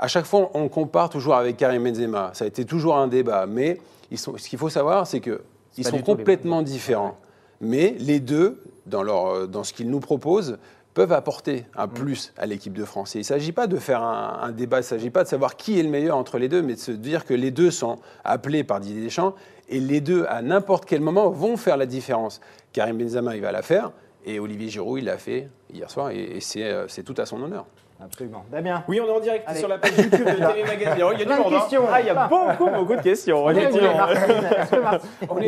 [0.00, 2.30] à chaque fois, on compare toujours avec Karim Benzema.
[2.32, 3.78] Ça a été toujours un débat, mais
[4.10, 5.42] ils sont, ce qu'il faut savoir, c'est que
[5.76, 7.18] ils pas sont complètement différents.
[7.60, 10.58] Mais les deux, dans, leur, dans ce qu'ils nous proposent,
[10.94, 11.90] peuvent apporter un Mm.
[11.90, 13.14] plus à l'équipe de France.
[13.14, 15.28] Et il ne s'agit pas de faire un, un débat, il ne s'agit pas de
[15.28, 17.70] savoir qui est le meilleur entre les deux, mais de se dire que les deux
[17.70, 19.34] sont appelés par Didier Deschamps
[19.68, 22.40] et les deux, à n'importe quel moment, vont faire la différence.
[22.72, 23.92] Karim Benzema, il va la faire,
[24.24, 27.66] et Olivier Giroud, il l'a fait hier soir, et, euh, c'est tout à son honneur.
[28.02, 28.44] Absolument.
[28.50, 29.58] Damien Oui, on est en direct Allez.
[29.58, 31.04] sur la page YouTube de TV Magazine.
[31.04, 31.52] Oh, Il y a du Plein monde.
[31.54, 31.66] hein.
[31.92, 33.44] Ah, il y a beaucoup, beaucoup de questions.
[33.44, 33.66] On est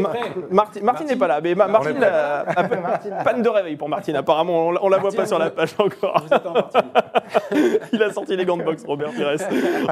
[0.03, 2.09] prêt Martine, Martine n'est pas là, mais Ma- Martine, prêt.
[2.11, 2.43] euh,
[3.25, 4.17] panne de réveil pour Martine.
[4.17, 6.25] Apparemment, on, on la voit pas sur la page encore.
[7.93, 9.35] Il a sorti les gants de boxe, Robert Pires.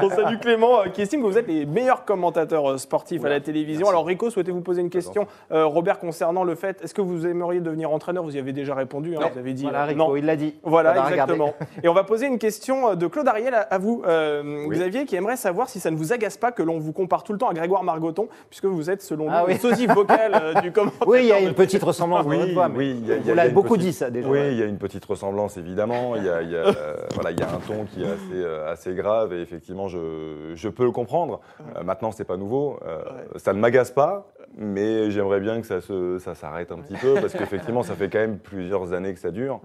[0.01, 3.29] On salue Clément, euh, qui estime que vous êtes les meilleurs commentateurs euh, sportifs à
[3.29, 3.89] la télévision.
[3.89, 7.25] Alors, Rico, souhaitez vous poser une question, euh, Robert, concernant le fait est-ce que vous
[7.25, 8.23] aimeriez devenir entraîneur?
[8.23, 9.15] Vous y avez déjà répondu.
[9.15, 9.29] hein, Non.
[9.33, 10.55] vous avez dit Voilà, Rico, il l'a dit.
[10.63, 11.53] Voilà, exactement.
[11.83, 14.75] Et on va poser une question euh, de Claude Ariel à, vous, euh, Oui.
[14.75, 17.33] Xavier, qui aimerait savoir si ça ne vous agace pas que l'on vous compare tout
[17.33, 19.53] le temps à Grégoire Margoton, puisque vous êtes, selon lui, Ah oui.
[19.53, 21.07] le sosie vocal euh, du commentateur.
[21.07, 23.17] Oui, il y a une petite ressemblance Oui, votre voix, mais oui, il y a-
[23.19, 24.27] vous l'avez beaucoup petite- dit ça déjà.
[24.27, 26.15] Oui, il y a une petite ressemblance évidemment.
[26.15, 28.07] Il y a, il y a, euh, voilà, il y a un ton qui est
[28.07, 31.39] assez, euh, assez grave et effectivement, je, je peux le comprendre.
[31.77, 32.79] Euh, maintenant, c'est pas nouveau.
[32.85, 32.99] Euh,
[33.37, 37.13] Ça ne m'agace pas, mais j'aimerais bien que ça, se- ça s'arrête un petit peu
[37.15, 39.61] parce qu'effectivement, ça fait quand même plusieurs années que ça dure.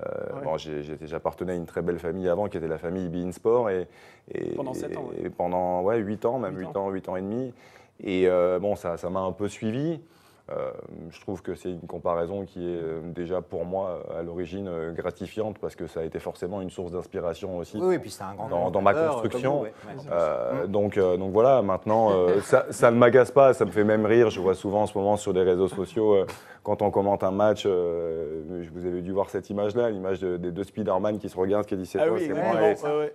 [0.00, 0.42] Euh, Ouais.
[0.44, 3.32] bon, j'ai- j'étais- J'appartenais à une très belle famille avant qui était la famille Bein
[3.32, 3.86] Sport et,
[4.32, 5.26] et- Pendant sept ans, ouais.
[5.26, 6.86] et pendant ouais, 8 ans, même Huit 8 ans.
[6.86, 7.54] ans, 8 ans et demi.
[8.02, 10.00] Et euh, bon, ça ça m'a un peu suivi.
[10.50, 10.70] Euh,
[11.10, 14.92] je trouve que c'est une comparaison qui est euh, déjà pour moi à l'origine euh,
[14.92, 18.22] gratifiante parce que ça a été forcément une source d'inspiration aussi Oui, oui, puis c'est
[18.22, 19.50] un grand dans, dans ma construction.
[19.50, 19.72] comme vous, ouais.
[19.88, 20.10] Ouais.
[20.12, 23.82] Euh, donc, euh, donc voilà, maintenant, euh, ça, ça ne m'agace pas, ça me fait
[23.84, 24.30] même rire.
[24.30, 26.26] Je vois souvent en ce moment sur les réseaux sociaux, euh,
[26.62, 30.36] quand on commente un match, euh, je vous avez dû voir cette image-là, l'image de-
[30.36, 32.54] des deux Spider-Man qui se regardent, qui dit c'est Ah toi, oui, c'est moi.
[32.62, 33.14] Et, Ouais, ouais.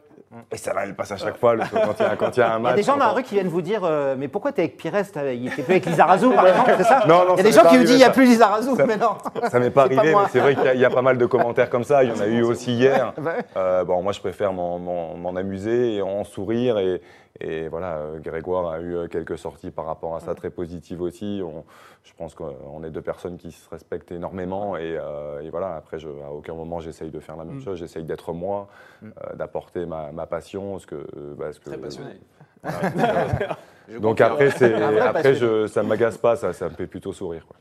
[0.52, 2.40] Et ça là, elle passe à chaque fois le- quand il y a, quand il
[2.40, 2.74] y a un Il y match.
[2.74, 4.62] a des gens dans la quand- rue qui viennent vous dire euh, Mais pourquoi t'es
[4.62, 7.28] avec Pires t'as- Il était plus avec Lizarazu, par exemple, c'est ça Non, non, Il
[7.30, 8.12] y a ça des m'est gens pas qui vous arrivé, disent Il n'y a ça.
[8.14, 9.10] plus Lizarazu, Ça- mais non.
[9.50, 10.22] Ça m'est pas C'est pas arrivé, moi.
[10.24, 12.04] mais c'est vrai qu'il y, a- il y a pas mal de commentaires comme ça.
[12.04, 13.14] Il y en a eu aussi hier.
[13.18, 13.44] Bah ouais.
[13.58, 16.78] Euh, bon, moi, je préfère m'en- m'en m'en amuser et en sourire.
[16.78, 17.02] Et,
[17.42, 21.02] et voilà, euh, Grégoire a eu euh, quelques sorties par rapport à ça très positives
[21.02, 21.42] aussi.
[21.44, 21.64] On-
[22.04, 24.76] je pense qu'on est deux personnes qui se respectent énormément.
[24.78, 27.78] Et, euh, et voilà, après, je, à aucun moment, j'essaye de faire la même chose.
[27.78, 28.68] J'essaye d'être moi,
[29.04, 30.80] euh, d'apporter ma, ma passion.
[30.80, 30.96] Ce que,
[31.38, 32.20] bah, ce que, Très passionné.
[34.00, 37.46] Donc après, je, ça ne m'agace pas, ça, ça me fait plutôt sourire.
[37.48, 37.58] quoi.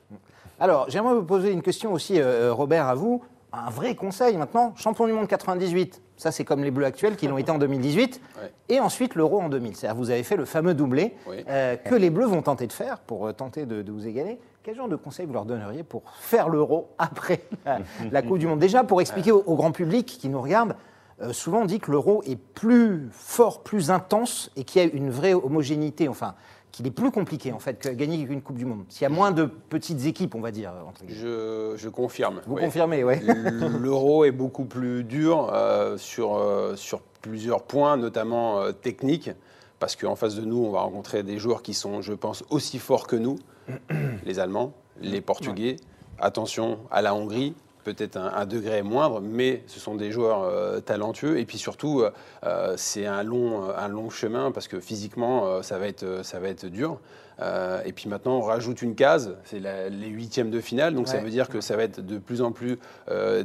[0.58, 3.22] Alors, j'aimerais vous poser une question aussi, euh, Robert, à vous.
[3.52, 7.26] Un vrai conseil maintenant, champion du monde 98, ça c'est comme les Bleus actuels qui
[7.26, 8.52] l'ont été en 2018, Ouais.
[8.68, 9.74] et ensuite l'Euro en 2000.
[9.76, 11.44] C'est-à-dire vous avez fait le fameux doublé Oui.
[11.48, 14.38] euh, que les Bleus vont tenter de faire pour euh, tenter de, de vous égaler.
[14.62, 17.80] Quel genre de conseil vous leur donneriez pour faire l'Euro après la,
[18.12, 18.60] la Coupe du Monde?
[18.60, 20.76] Déjà, pour expliquer au, au grand public qui nous regarde,
[21.20, 24.88] euh, souvent on dit que l'Euro est plus fort, plus intense et qu'il y a
[24.94, 26.34] une vraie homogénéité, enfin,
[26.72, 28.84] qu'il est plus compliqué en fait que gagner une Coupe du Monde.
[28.88, 31.02] S'il y a moins de petites équipes, on va dire, entre.
[31.08, 32.40] Je, je confirme.
[32.46, 33.14] Vous confirmez, oui.
[33.80, 39.30] L'euro est beaucoup plus dur euh, sur, euh, sur plusieurs points, notamment euh, techniques,
[39.78, 42.78] parce qu'en face de nous, on va rencontrer des joueurs qui sont, je pense, aussi
[42.78, 43.38] forts que nous,
[44.24, 45.76] les Allemands, les Portugais.
[46.18, 47.54] Attention à la Hongrie,
[47.84, 51.38] peut-être un, un degré moindre, mais ce sont des joueurs euh, talentueux.
[51.38, 52.10] Et puis surtout, euh,
[52.44, 56.38] euh, c'est un long, un long chemin, parce que physiquement, euh, ça, va être, ça
[56.40, 56.98] va être dur.
[57.86, 61.30] Et puis maintenant, on rajoute une case, c'est les huitièmes de finale, donc ça veut
[61.30, 62.78] dire que ça va être de plus en plus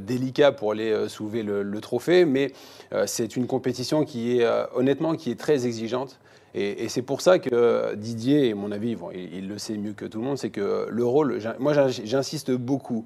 [0.01, 2.51] délicat pour aller soulever le, le trophée, mais
[3.05, 6.19] c'est une compétition qui est honnêtement qui est très exigeante.
[6.55, 10.03] Et, c'est pour ça que Didier, à mon avis, bon, il, le sait mieux que
[10.03, 13.05] tout le monde, c'est que le rôle, moi j'in- j'insiste beaucoup,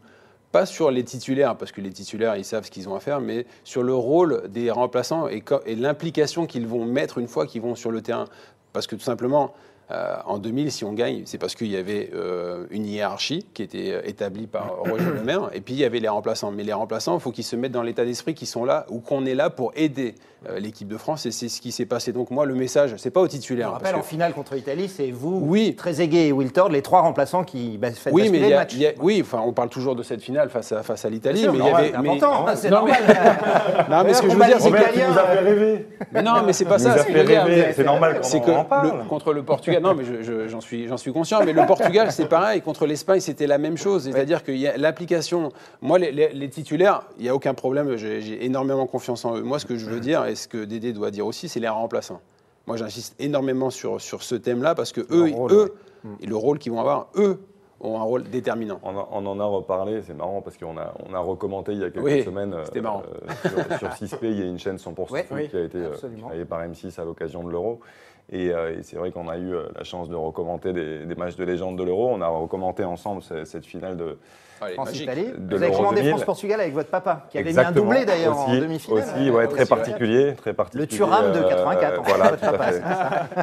[0.52, 3.22] pas sur les titulaires, parce que les titulaires, ils savent ce qu'ils ont à faire,
[3.22, 5.44] mais sur le rôle des remplaçants et,
[5.76, 8.26] l'implication qu'ils vont mettre une fois qu'ils vont sur le terrain.
[8.74, 9.54] Parce que tout simplement,
[9.92, 13.64] euh, en 2000, si on gagne, c'est parce qu'il y avait euh, une hiérarchie qui
[13.64, 16.52] était euh, établie par Roger Le Maire, et puis il y avait les remplaçants.
[16.52, 19.00] Mais les remplaçants, il faut qu'ils se mettent dans l'état d'esprit qu'ils sont là, ou
[19.00, 20.14] qu'on est là pour aider
[20.48, 22.14] euh, l'équipe de France, et c'est ce qui s'est passé.
[22.14, 23.72] Donc moi, le message, c'est pas aux Je titulaires.
[23.72, 25.76] rappelle, parce en finale contre l'Italie, c'est vous, Oui.
[25.76, 28.74] Trezeguet et Wiltord, les trois remplaçants qui bah, font Oui, mais y le a- match.
[28.74, 31.10] il y a- oui, enfin, on parle toujours de cette finale face à, face à
[31.10, 31.92] l'Italie, mais il y normal, avait.
[31.92, 32.98] c'est mais- hein, c'est Non, mais- normal.
[33.90, 35.88] Non, mais ce que je On veux dire, c'est que- fait euh, rêver.
[36.12, 36.96] Mais non, mais c'est pas ça.
[37.00, 41.12] c'est normal qu'on C'est en- que contre le Portugal, non, mais je- je- j'en suis,
[41.14, 42.62] conscient, mais le Portugal, c'est pareil.
[42.62, 44.04] Contre l'Espagne, c'était la même chose.
[44.04, 45.52] C'est-à-dire qu'il y a l'application.
[45.82, 47.96] Moi, les, les- les titulaires, il n'y a aucun problème.
[47.96, 49.42] J'ai énormément confiance en eux.
[49.42, 51.68] Moi, ce que je veux dire, et ce que Dédé doit dire aussi, c'est les
[51.70, 52.22] remplaçants.
[52.68, 55.74] Moi, j'insiste énormément sur, sur ce thème-là parce que eux, rôle, eux
[56.22, 57.40] et le rôle qu'ils vont avoir, eux,
[57.82, 58.80] ont un rôle déterminant.
[58.84, 61.80] On, en- on en a reparlé, c'est marrant parce qu'on a, on a recommandé il
[61.80, 63.04] y a quelques Oui, semaines euh, marrant.
[63.46, 65.62] euh, sur, sur 6P, il y a une chaîne 100% Ouais, foot oui, qui a
[65.64, 65.92] été euh,
[66.30, 67.80] créée par M6 à l'occasion de l'Euro.
[68.32, 71.16] Et, euh, et c'est vrai qu'on a eu euh, la chance de recommenter des, des
[71.16, 72.10] matchs de légende de l'Euro.
[72.12, 74.18] On a recommandé ensemble ce- cette finale de,
[74.62, 74.76] magique.
[74.76, 75.28] France-Italie.
[75.36, 76.10] De Vous avez commandé 2000.
[76.12, 77.86] France-Portugal avec votre papa, qui avait Exactement.
[77.86, 79.04] mis un doublé d'ailleurs en Aussi- demi-finale.
[79.04, 79.78] Aussi, ouais, Ah, très aussi, ouais.
[79.78, 80.88] particulier, très particulier.
[80.88, 82.52] Thuram de euh, 84, en fait, voilà, votre tout à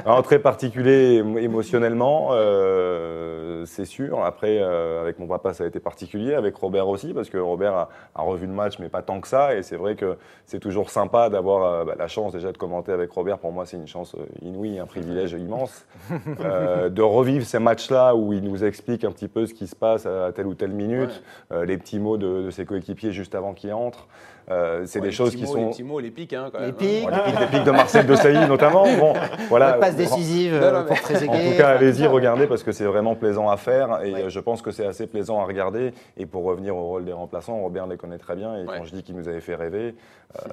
[0.05, 4.25] papa, très particulier émo- émotionnellement, euh, c'est sûr.
[4.25, 6.35] Après, euh, avec mon papa, ça a été particulier.
[6.35, 9.29] Avec Robert aussi, parce que Robert a, a revu le match, mais pas tant que
[9.29, 9.55] ça.
[9.55, 12.93] Et c'est vrai que c'est toujours sympa d'avoir euh, bah, la chance déjà de commenter
[12.93, 13.39] avec Robert.
[13.39, 15.85] Pour moi, c'est une chance euh, inouïe, un privilège immense.
[16.41, 19.75] Euh, de revivre ces matchs-là où il nous explique un petit peu ce qui se
[19.75, 23.55] passe à telle ou telle minute, les petits mots de, de ses coéquipiers juste avant
[23.55, 24.07] qu'il entre.
[24.49, 25.59] Euh, c'est Ouais, des choses petits qui mots, sont.
[25.65, 26.75] Les petits mots, les pics, hein, quand Les même.
[26.77, 27.03] pics.
[27.05, 28.85] Bon, les pics, les pics de Marcel de Sailly notamment.
[28.99, 29.13] Bon,
[29.49, 29.69] voilà.
[29.71, 31.49] Votre passe décisive Non, euh, non, mais- pour Trezeguet.
[31.49, 34.23] En tout cas, allez-y, regardez parce que c'est vraiment plaisant à faire et Ouais.
[34.25, 35.93] euh, je pense que c'est assez plaisant à regarder.
[36.17, 38.79] Et pour revenir au rôle des remplaçants, Robert les connaît très bien et Ouais.
[38.79, 39.95] quand je dis qu'il nous avait fait rêver,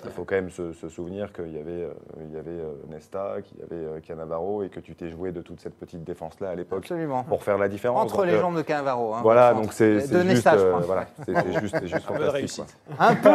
[0.06, 1.90] il faut quand même se, se souvenir qu'il y avait, euh,
[2.30, 5.32] il y avait euh, Nesta, qu'il y avait euh, Cannavaro et que tu t'es joué
[5.32, 7.24] de toute cette petite défense-là à l'époque Absolument.
[7.24, 8.04] pour faire la différence.
[8.06, 9.14] Entre Donc, les euh, jambes de Cannavaro.
[9.16, 10.82] hein, Voilà, donc c'est juste, Nesta, je euh, crois.
[10.82, 12.64] voilà, c'est juste, juste Un peu fantastique.
[13.00, 13.30] Un peu,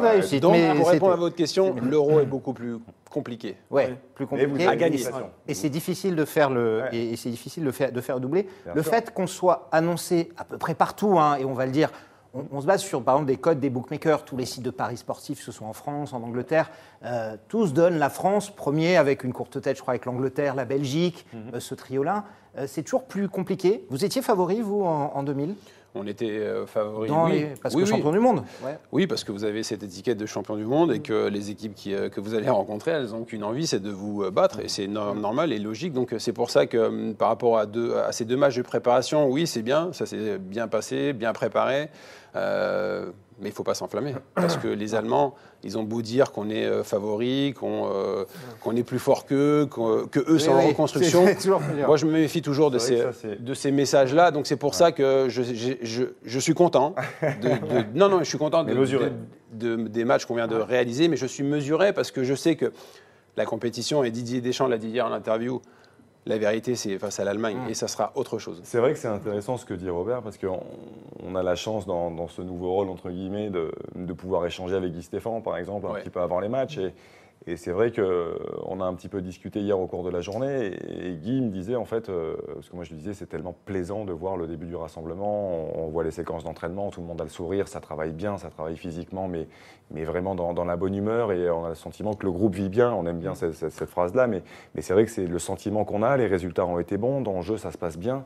[0.00, 0.42] de réussite.
[0.42, 2.78] Donc, mais pour répondre à votre question, l'euro est beaucoup plus
[3.10, 3.56] compliqué.
[3.70, 4.66] Ouais, plus Et vous compliqué.
[4.66, 5.00] À gagner.
[5.46, 6.96] Et c'est difficile de faire le Ouais.
[6.96, 8.46] et, c'est difficile de faire de faire doubler.
[8.64, 8.92] Bien le sûr.
[8.92, 11.90] fait qu'on soit annoncé à peu près partout hein, et on va le dire,
[12.34, 14.24] on, on se base sur, par exemple, des codes des bookmakers.
[14.24, 16.70] Tous les sites de paris sportifs, que ce soit en France, en Angleterre,
[17.04, 20.64] euh, tous donnent la France premier avec une courte tête, je crois, avec l'Angleterre, la
[20.64, 22.24] Belgique, euh, ce trio-là.
[22.56, 23.84] Euh, c'est toujours plus compliqué.
[23.90, 25.54] Vous étiez favori, vous, en, en 2000
[25.94, 27.10] On était euh, favoris.
[27.10, 27.32] Dans oui.
[27.40, 27.94] les- Parce Oui, que oui.
[27.96, 28.42] champion du monde.
[28.64, 28.78] Ouais.
[28.92, 31.74] Oui, parce que vous avez cette étiquette de champion du monde et que les équipes
[31.74, 34.60] qui, euh, que vous allez rencontrer, elles n'ont qu'une envie, c'est de vous euh, battre.
[34.60, 35.92] Et c'est no- normal et logique.
[35.94, 38.62] Donc c'est pour ça que hum, par rapport à, deux, à ces deux matchs de
[38.62, 41.88] préparation, oui, c'est bien, ça s'est bien passé, bien préparé.
[42.36, 43.06] Euh,
[43.40, 44.14] mais il ne faut pas s'enflammer.
[44.34, 48.24] Parce que les Allemands, ils ont beau dire qu'on est euh, favoris, qu'on euh,
[48.62, 51.24] qu'on est plus fort qu'eux, qu'on- que eux sont Oui, en reconstruction.
[51.86, 54.30] Moi, je me méfie toujours de ces, ça, de ces messages-là.
[54.30, 56.94] Donc, c'est pour ça que je, je, je, je suis content.
[57.22, 59.10] De, de- non, non, je suis content de, Mais mesuré.
[59.52, 62.34] de- de- des matchs qu'on vient de réaliser, mais je suis mesuré parce que je
[62.34, 62.72] sais que
[63.36, 65.60] la compétition, et Didier Deschamps l'a dit hier en interview,
[66.28, 68.60] la vérité, c'est face à l'Allemagne et ça sera autre chose.
[68.62, 70.60] C'est vrai que c'est intéressant ce que dit Robert parce qu'on
[71.24, 74.76] on a la chance dans, dans ce nouveau rôle entre guillemets de, de pouvoir échanger
[74.76, 76.02] avec Guy Stéphane par exemple un Ouais.
[76.02, 76.92] petit peu avant les matchs et,
[77.50, 80.66] et c'est vrai qu'on a un petit peu discuté hier au cours de la journée
[80.88, 83.26] et, et Guy me disait en fait euh, parce que moi je lui disais c'est
[83.26, 85.50] tellement plaisant de voir le début du rassemblement.
[85.76, 88.38] On, on voit les séquences d'entraînement tout le monde a le sourire ça travaille bien
[88.38, 89.48] ça travaille physiquement mais,
[89.90, 92.54] mais vraiment dans, dans la bonne humeur et on a le sentiment que le groupe
[92.54, 92.92] vit bien.
[92.92, 94.42] On aime bien cette, cette- cette phrase là mais,
[94.74, 97.36] mais c'est vrai que c'est le sentiment qu'on a les résultats ont été bons dans
[97.36, 98.24] le jeu ça se passe bien.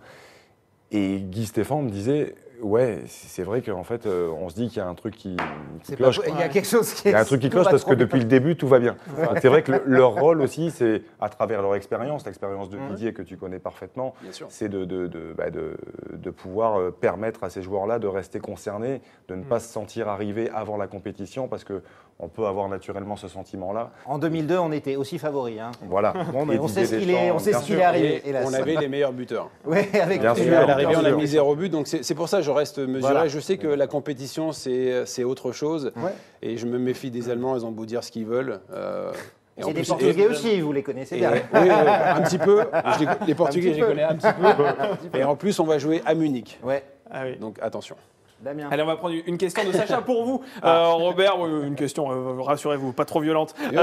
[0.95, 4.79] Et Guy Stéphane me disait, ouais, c'est vrai qu'en fait, euh, on se dit qu'il
[4.79, 5.43] y a un truc qui, qui
[5.83, 6.21] C'est pas- cloche.
[6.29, 7.95] Il y a quelque chose qui Il y a un truc qui cloche parce que
[7.95, 8.97] depuis le début, tout va bien.
[9.41, 12.89] C'est vrai que le- leur rôle aussi, c'est à travers leur expérience, l'expérience de Mhm.
[12.91, 14.15] Didier que tu connais parfaitement,
[14.49, 15.77] c'est de, de, de, bah, de-
[16.13, 19.41] de pouvoir euh, permettre à ces joueurs-là de rester concernés, de Mhm.
[19.41, 21.83] ne pas se sentir arriver avant la compétition parce que
[22.19, 23.91] on peut avoir naturellement ce sentiment-là.
[24.07, 25.59] En 2002, on était aussi favori.
[25.59, 25.73] Hein.
[25.89, 26.13] Voilà.
[26.33, 28.23] Bon, mais Et on sait ce qu'il est, on sait ce qu'il est arrivé.
[28.25, 28.47] Et hélas.
[28.49, 29.51] on avait les meilleurs buteurs.
[29.67, 32.15] Ouais, avec Bien sûr, à l'arrivée, bien on a mis zéro but, donc c'est c'est
[32.15, 33.01] pour ça que je reste mesuré.
[33.01, 33.29] Voilà.
[33.29, 35.93] Je sais que la compétition, c'est c'est autre chose.
[35.97, 36.13] Ouais.
[36.43, 38.61] Et je me méfie des Allemands, ils ont beau dire ce qu'ils veulent.
[38.73, 39.11] euh,
[39.59, 41.33] et en C'est des plus- Portugais et- aussi, vous les connaissez et- bien.
[41.33, 42.65] oui, oui, un petit peu.
[42.95, 44.27] Je les, les Portugais, je les connais un petit
[45.13, 45.19] peu.
[45.19, 46.59] Et en plus, on va jouer à Munich.
[46.63, 47.37] Ouais, Ah oui.
[47.39, 47.97] Donc attention.
[48.43, 48.69] Damien.
[48.73, 50.43] Allez, on va prendre une question de Sacha pour vous.
[50.65, 53.55] Euh, Robert, une question, euh, rassurez-vous, pas trop violente.
[53.73, 53.79] Mais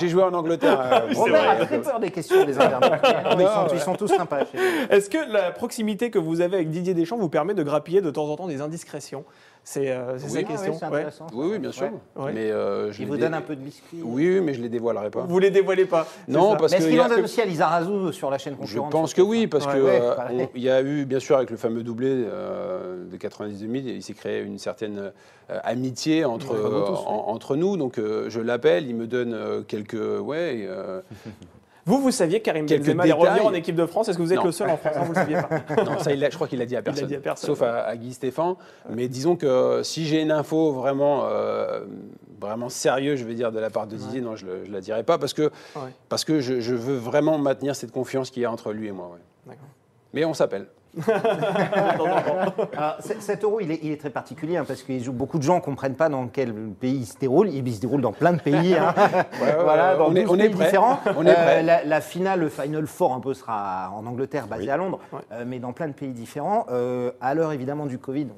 [0.00, 0.80] J'ai joué en Angleterre.
[0.80, 1.62] euh, Robert vrai.
[1.62, 3.00] a très peur des questions des internautes.
[3.04, 3.68] ils, sont, ouais.
[3.74, 4.40] ils sont tous sympas.
[4.90, 8.10] Est-ce que la proximité que vous avez avec Didier Deschamps vous permet de grappiller de
[8.10, 9.24] temps en temps des indiscrétions?
[9.68, 10.90] C'est euh, Oui, sa ah Ah question.
[10.92, 11.26] ouais, ça.
[11.34, 11.90] Oui, oui, bien sûr.
[12.14, 12.30] Ouais.
[12.32, 14.00] Mais euh, je Il les vous dé- donne un peu de biscuits.
[14.00, 15.22] Oui, oui, mais je les dévoilerai pas.
[15.22, 17.40] Vous les dévoilez pas Non, ça parce Mais est-ce que qu'il en a- donne aussi
[17.40, 19.48] à Lizarazu sur la chaîne Je concurrente pense que oui, TF1?
[19.48, 23.06] parce Ouais, que ouais, euh, y a eu, bien sûr, avec le fameux doublé euh,
[23.10, 25.10] de 90-2000, il s'est créé une certaine
[25.50, 27.04] euh, amitié entre, Entre vous tous, euh, oui.
[27.08, 27.76] en- entre nous.
[27.76, 31.00] Donc euh, je l'appelle, il me donne euh, quelques, ouais, euh,
[31.86, 34.32] Vous, vous saviez que Karim Benzema allait revenir en équipe de France Est-ce que vous
[34.32, 34.44] êtes Non.
[34.46, 35.84] le seul en France Non, Vous le saviez pas.
[35.84, 37.46] non, ça, il je crois qu'il l'a dit à personne, dit à personne.
[37.46, 38.56] sauf à, à Guy Stéphane.
[38.90, 41.84] Mais disons que si j'ai une info vraiment, euh,
[42.40, 45.04] vraiment sérieuse, je vais dire, de la part de Didier, non, je ne la dirai
[45.04, 45.50] pas parce que,
[46.08, 48.92] parce que je, je veux vraiment maintenir cette confiance qu'il y a entre lui et
[48.92, 49.16] moi.
[50.12, 50.66] Mais on s'appelle.
[52.72, 55.56] Alors, cet euro, il est, il est très particulier hein, parce que beaucoup de gens
[55.56, 57.48] ne comprennent pas dans quel pays il se déroule.
[57.48, 58.74] Il se déroule dans plein de pays.
[58.74, 58.94] hein.
[59.42, 60.64] ouais, voilà, ouais, dans on est- 12 on est pays prêt.
[60.66, 60.98] différents.
[61.16, 61.62] On est prêt.
[61.62, 64.70] la, la finale, le Final Four, un peu, sera en Angleterre, basé Oui.
[64.70, 65.20] à Londres, Ouais.
[65.32, 66.66] euh, mais dans plein de pays différents.
[66.70, 68.28] Euh, à l'heure, évidemment, du Covid,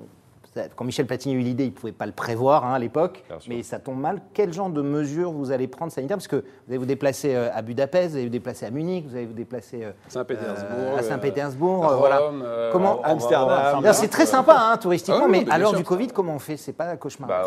[0.76, 3.24] quand Michel Platini a eu l'idée, il ne pouvait pas le prévoir hein, à l'époque,
[3.48, 4.20] mais ça tombe mal.
[4.34, 6.16] Quel genre de mesures vous allez prendre sanitaires?
[6.16, 9.06] Parce que vous allez vous déplacer euh, à Budapest, vous allez vous déplacer à Munich,
[9.08, 10.68] vous allez vous déplacer euh, Saint-Pétersbourg.
[10.78, 11.84] euh, à Saint-Pétersbourg.
[11.84, 12.70] euh, Rome, voilà.
[12.72, 13.82] Comment- Amsterdam.
[13.92, 16.56] C'est très sympa hein, touristiquement, Ah oui, mais à l'heure du Covid, comment on fait?
[16.56, 17.28] C'est pas un cauchemar.
[17.28, 17.42] Bah,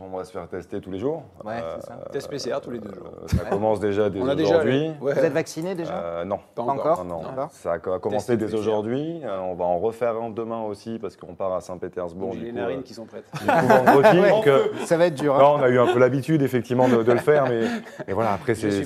[0.00, 1.22] on, euh, va se faire tester tous les jours.
[1.44, 1.98] Ouais, c'est ça.
[2.12, 3.08] Test PCR tous les deux jours.
[3.22, 4.88] Euh, ça commence déjà dès aujourd'hui.
[5.00, 5.12] ouais.
[5.14, 5.94] Vous êtes vacciné déjà?
[5.94, 6.38] Euh, non.
[6.54, 7.48] Pas Pas encore Non, non.
[7.50, 9.20] Ça a co- a commencé Test dès aujourd'hui.
[9.24, 12.32] Euh, on va en refaire un demain aussi parce qu'on part à Saint-Pétersbourg.
[12.34, 13.24] J'ai les coup, narines euh, qui sont prêtes.
[13.40, 14.18] du coup, vendredi.
[14.20, 14.30] Ouais.
[14.30, 15.34] donc, euh, Ça va être dur.
[15.34, 15.38] hein.
[15.40, 18.54] non, on a eu un peu l'habitude effectivement de, de le faire, mais, voilà, après
[18.54, 18.84] c'est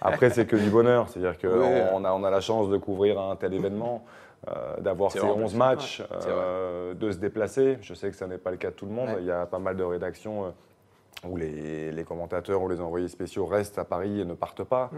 [0.00, 1.08] après que du bonheur.
[1.08, 1.84] C'est-à-dire qu'on Ouais.
[1.92, 4.02] on a, on a la chance de couvrir un tel événement,
[4.48, 7.78] euh, d'avoir ces vraiment 11 matchs, euh, de se déplacer.
[7.80, 9.08] Je sais que ça n'est pas le cas de tout le monde.
[9.08, 9.18] Ouais.
[9.20, 10.52] Il y a pas mal de rédactions.
[11.28, 14.90] Où les, les commentateurs ou les envoyés spéciaux restent à Paris et ne partent pas.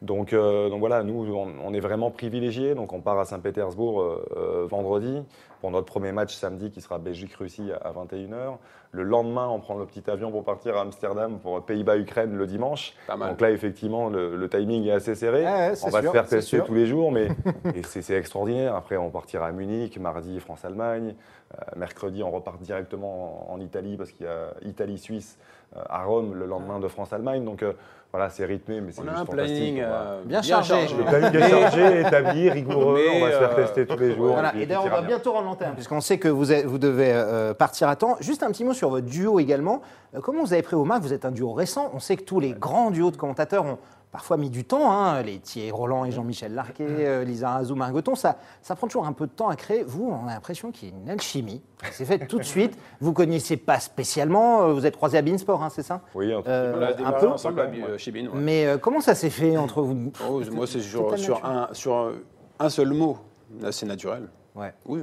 [0.00, 2.74] Donc, euh, donc voilà, nous, on, on est vraiment privilégiés.
[2.74, 5.22] Donc on part à Saint-Pétersbourg euh, euh, vendredi
[5.60, 8.58] pour notre premier match samedi qui sera Belgique-Russie à, à 21h.
[8.94, 12.94] Le lendemain, on prend le petit avion pour partir à Amsterdam pour Pays-Bas-Ukraine le dimanche.
[13.06, 13.30] Pas mal.
[13.30, 15.44] Donc là, effectivement, le, le timing est assez serré.
[15.44, 17.28] Ouais, c'est on va sûr, se faire tester tous les jours, mais
[17.84, 18.76] c'est extraordinaire.
[18.76, 21.14] Après, on partira à Munich, mardi France-Allemagne.
[21.52, 25.38] Euh, mercredi, on repart directement en, en Italie parce qu'il y a Italie-Suisse
[25.76, 27.44] euh, à Rome le lendemain de France-Allemagne.
[27.44, 27.72] Donc euh,
[28.10, 29.56] voilà, c'est rythmé, mais c'est juste un fantastique.
[29.58, 30.74] planning euh, Bien chargé.
[30.96, 34.32] Le planning est chargé, établi, rigoureux, Mais, on va se faire tester tous les jours.
[34.32, 35.08] Voilà, et d'ailleurs, on va bien.
[35.08, 38.16] bientôt rendre l'antenne, puisqu'on sait que vous, êtes- vous devez euh, partir à temps.
[38.20, 39.80] Juste un petit mot sur votre duo également.
[40.14, 41.02] Euh, comment vous avez pris vos marques?
[41.02, 41.90] Vous êtes un duo récent.
[41.94, 43.78] On sait que tous les grands duos de commentateurs ont
[44.12, 44.92] parfois mis du temps.
[44.92, 45.20] hein.
[45.22, 49.12] Les Thierry Roland et Jean-Michel Larquet, euh, Lisa Razou, Margoton, ça, ça prend toujours un
[49.12, 49.82] peu de temps à créer.
[49.82, 51.62] Vous, on a l'impression qu'il y a une alchimie.
[51.90, 52.78] C'est fait tout de suite.
[53.00, 54.62] Vous connaissez pas spécialement.
[54.62, 56.02] euh, Vous êtes croisés à Beansport, hein, c'est ça?
[56.14, 57.28] Oui, un tout Euh, On a un démarré peu.
[57.28, 57.70] ensemble à Ouais.
[57.70, 58.28] Bi- chez ouais.
[58.34, 60.12] Mais euh, comment ça s'est fait entre vous?
[60.28, 61.10] Oh, moi, c'est sur,
[61.44, 62.12] un, sur un-
[62.60, 63.16] un seul mot.
[63.60, 64.28] Là, c'est naturel.
[64.54, 64.74] Ouais.
[64.86, 65.00] Oui,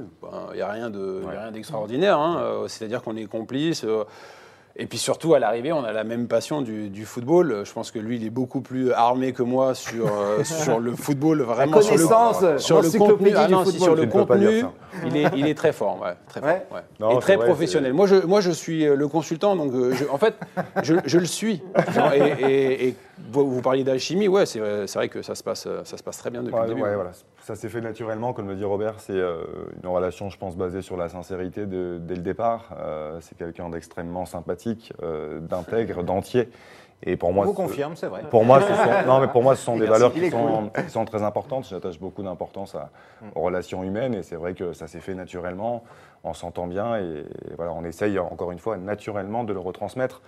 [0.52, 1.36] il n'y a rien de- y a Ouais.
[1.38, 2.18] rien d'extraordinaire.
[2.18, 2.64] hein.
[2.68, 3.84] C'est-à-dire qu'on est complices.
[4.76, 7.62] Et puis surtout, à l'arrivée, on a la même passion du, du football.
[7.64, 10.94] Je pense que lui, il est beaucoup plus armé que moi sur, euh, sur le
[10.94, 13.32] football, vraiment sur le, sur le contenu.
[13.36, 13.80] Ah non, football.
[13.82, 14.64] sur le contenu,
[15.06, 16.00] il est, il est très fort.
[16.02, 16.64] Ouais, très Ouais.
[16.68, 16.82] fort, ouais.
[17.00, 17.92] Non, et très vrai, professionnel.
[17.92, 20.34] Moi je, moi, je suis euh, le consultant, donc euh, je- en fait,
[20.82, 21.62] je, je le suis.
[21.94, 22.94] Genre, et, et- et
[23.32, 26.30] vous, vous parliez d'alchimie, ouais, c'est vrai, que ça se passe, ça se passe très
[26.30, 26.82] bien depuis Ouais, le début.
[26.82, 27.10] ouais, voilà.
[27.40, 28.94] Ça s'est fait naturellement, comme le dit Robert.
[29.00, 29.42] C'est euh,
[29.82, 32.70] une relation, je pense, basée sur la sincérité de- dès le départ.
[32.78, 36.50] Euh, c'est quelqu'un d'extrêmement sympathique, euh, d'intègre, d'entier.
[37.02, 38.24] Et pour moi, vous ce- confirme, c'est vrai.
[38.30, 39.92] Pour moi, ce sont, non, mais pour moi, ce sont des Merci.
[39.92, 41.66] valeurs qui sont, qui sont très importantes.
[41.66, 42.90] J'attache beaucoup d'importance à-
[43.34, 45.82] aux relations humaines et c'est vrai que ça s'est fait naturellement.
[46.22, 47.24] On s'entend bien et,
[47.56, 50.20] voilà, on essaye encore une fois naturellement de le retransmettre.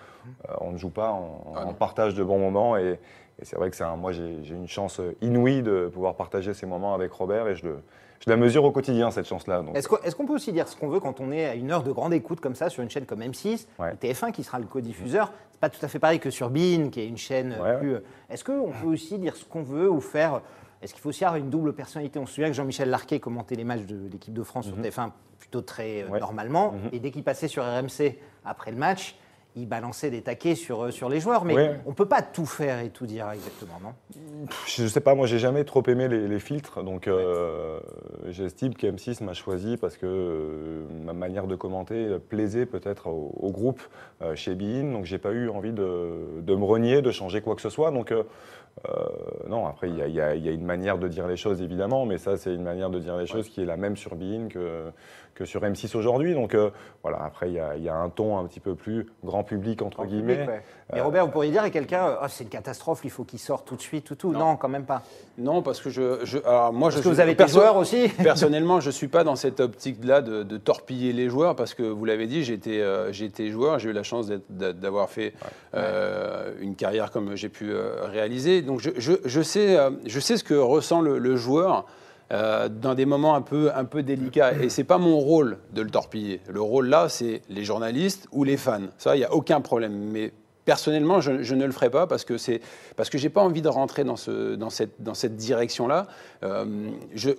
[0.48, 2.98] Euh, on ne joue pas, on, Ah on partage de bons moments et,
[3.42, 6.64] et c'est vrai que c'est un, moi j'ai une chance inouïe de pouvoir partager ces
[6.64, 7.78] moments avec Robert et je, le-
[8.20, 9.64] je la mesure au quotidien cette chance-là.
[9.74, 11.72] Est-ce qu'on est-ce qu'on peut aussi dire ce qu'on veut quand on est à une
[11.72, 13.94] heure de grande écoute comme ça sur une chaîne comme M6, Ouais.
[14.00, 17.00] TF1 qui sera le co-diffuseur C'est pas tout à fait pareil que sur Bean, qui
[17.00, 17.96] est une chaîne euh, Ouais, plus.
[18.30, 20.40] Est-ce qu'on peut aussi dire ce qu'on veut ou faire
[20.82, 22.20] Est-ce qu'il faut aussi avoir une double personnalité?
[22.20, 25.10] On se souvient que Jean-Michel Larquet commentait les matchs de l'équipe de France sur TF1
[25.40, 26.18] plutôt très euh, Mhm.
[26.20, 26.90] Normalement, Mhm.
[26.92, 29.16] et dès qu'il passait sur RMC après le match,
[29.56, 31.44] il balançait des taquets sur, euh, sur les joueurs.
[31.44, 31.80] Mais Ouais.
[31.86, 33.92] on peut pas tout faire et tout dire exactement, non?
[34.66, 37.78] Je sais pas, moi j'ai jamais trop aimé les, les filtres, donc euh,
[38.28, 43.50] j'estime qu'M6 m'a choisi parce que euh, ma manière de commenter plaisait peut-être au, au
[43.50, 43.82] groupe
[44.22, 47.54] euh, chez Bein, donc j'ai pas eu envie de, de me renier, de changer quoi
[47.54, 47.90] que ce soit.
[47.90, 48.22] Donc euh,
[49.48, 52.18] non, après il y y y a une manière de dire les choses évidemment, mais
[52.18, 54.84] ça c'est une manière de dire les choses qui est la même sur Bein que,
[55.34, 56.34] que sur M6 aujourd'hui.
[56.34, 56.70] Donc euh,
[57.02, 59.42] voilà, après il y, a, il y a un ton un petit peu plus grand
[59.44, 60.34] public entre En guillemets.
[60.34, 60.62] public, ouais.
[60.92, 63.38] Mais Robert, vous pourriez dire à quelqu'un, euh, Ah, c'est une catastrophe, il faut qu'il
[63.38, 64.32] sorte tout de suite, tout, tout.
[64.32, 64.56] Non, Non.
[64.56, 65.02] quand même pas.
[65.38, 67.60] Non, parce que je, je- alors moi, Parce je que vous suis- avez été perso-
[67.60, 68.08] joueur aussi.
[68.22, 71.82] Personnellement, je ne suis pas dans cette optique-là de, de torpiller les joueurs parce que
[71.82, 75.32] vous l'avez dit, j'étais euh, j'étais joueur, j'ai eu la chance d'avoir fait
[75.74, 78.62] euh, une carrière comme j'ai pu euh, réaliser.
[78.62, 81.86] Donc je, je- je sais, euh, je sais ce que ressent le, le joueur.
[82.32, 84.54] Euh, dans des moments un peu, un peu délicats.
[84.54, 86.40] Et c'est pas mon rôle de le torpiller.
[86.48, 88.88] Le rôle là, c'est les journalistes ou les fans.
[88.96, 89.92] Ça, il n'y a aucun problème.
[89.92, 90.32] Mais
[90.64, 92.62] personnellement, je, ne le ferai pas parce que c'est
[92.96, 96.06] parce que j'ai pas envie de rentrer dans, ce, dans cette, dans cette direction-là.
[96.42, 97.30] Euh, je,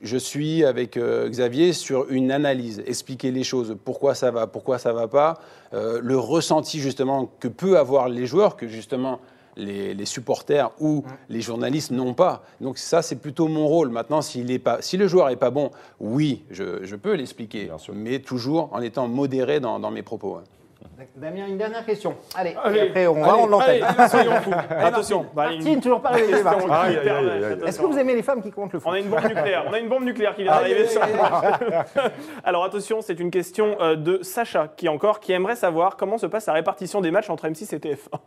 [0.00, 4.78] je suis avec euh, Xavier sur une analyse, expliquer les choses, pourquoi ça va, pourquoi
[4.78, 5.38] ça va pas,
[5.72, 9.20] le ressenti justement que peut avoir les joueurs, que justement
[9.56, 12.42] les, les supporters ou les journalistes n'ont pas.
[12.60, 13.90] Donc ça, c'est plutôt mon rôle.
[13.90, 17.70] Maintenant, s'il est pas, si le joueur est pas bon, oui, je, je peux l'expliquer,
[17.92, 20.36] mais toujours en étant modéré dans, dans mes propos.
[20.36, 20.44] hein.
[21.16, 22.14] Damien, une dernière question.
[22.34, 24.52] Allez, après on va soyons fous.
[24.70, 25.26] Attention.
[25.34, 26.30] Martine, toujours pas aïe.
[27.66, 29.64] Est-ce que vous aimez les femmes qui comptent le foot On a une bombe nucléaire.
[29.68, 31.02] On a une bombe nucléaire qui vient d'arriver sur
[32.44, 36.26] Alors attention, c'est une question euh, de Sacha qui encore qui aimerait savoir comment se
[36.26, 38.18] passe la répartition des matchs entre M6 et TF1.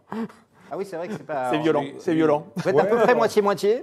[0.71, 1.51] Ah oui, c'est vrai que c'est pas.
[1.51, 2.47] C'est violent, c'est violent.
[2.55, 3.81] Vous êtes à peu près moitié-moitié.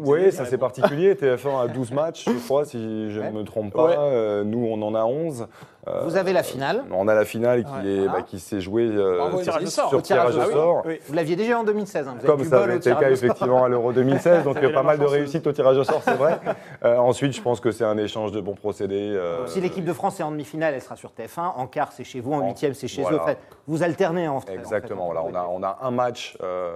[0.00, 1.14] Oui, ça c'est particulier.
[1.14, 3.30] TF1 a 12 matchs, je crois, si je Ouais.
[3.30, 3.84] ne me trompe pas.
[3.86, 3.94] Ouais.
[3.96, 5.46] Euh, nous, on en a 11.
[5.88, 6.82] Euh, Vous avez la finale.
[6.90, 7.86] On a la finale qui, Ouais.
[7.92, 8.12] est, Voilà.
[8.12, 9.88] bah, qui s'est jouée euh, sur, tirage au sort.
[9.90, 10.62] sur Au tirage tirage au au sort.
[10.76, 10.82] sort.
[10.86, 10.98] Oui.
[11.06, 12.08] Vous l'aviez déjà en 2016.
[12.08, 12.16] hein.
[12.20, 14.74] Vous Comme ça avait été le cas effectivement à l'Euro 2016, donc T'avais euh, la
[14.74, 16.40] pas mal de réussite au tirage au sort, c'est vrai.
[16.84, 19.12] Euh, ensuite, je pense que c'est un échange de bons procédés.
[19.16, 21.52] euh, Si l'équipe de France est en demi-finale, elle sera sur TF1.
[21.56, 22.32] En quart, c'est chez vous.
[22.34, 23.16] En En- huitième, c'est chez voilà.
[23.16, 23.20] eux.
[23.20, 24.52] En fait, vous alternez en fait.
[24.54, 25.06] Exactement.
[25.08, 26.74] en fait, Voilà, on a, on a un match, euh,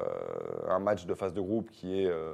[0.70, 2.32] un match de phase de groupe qui est, euh,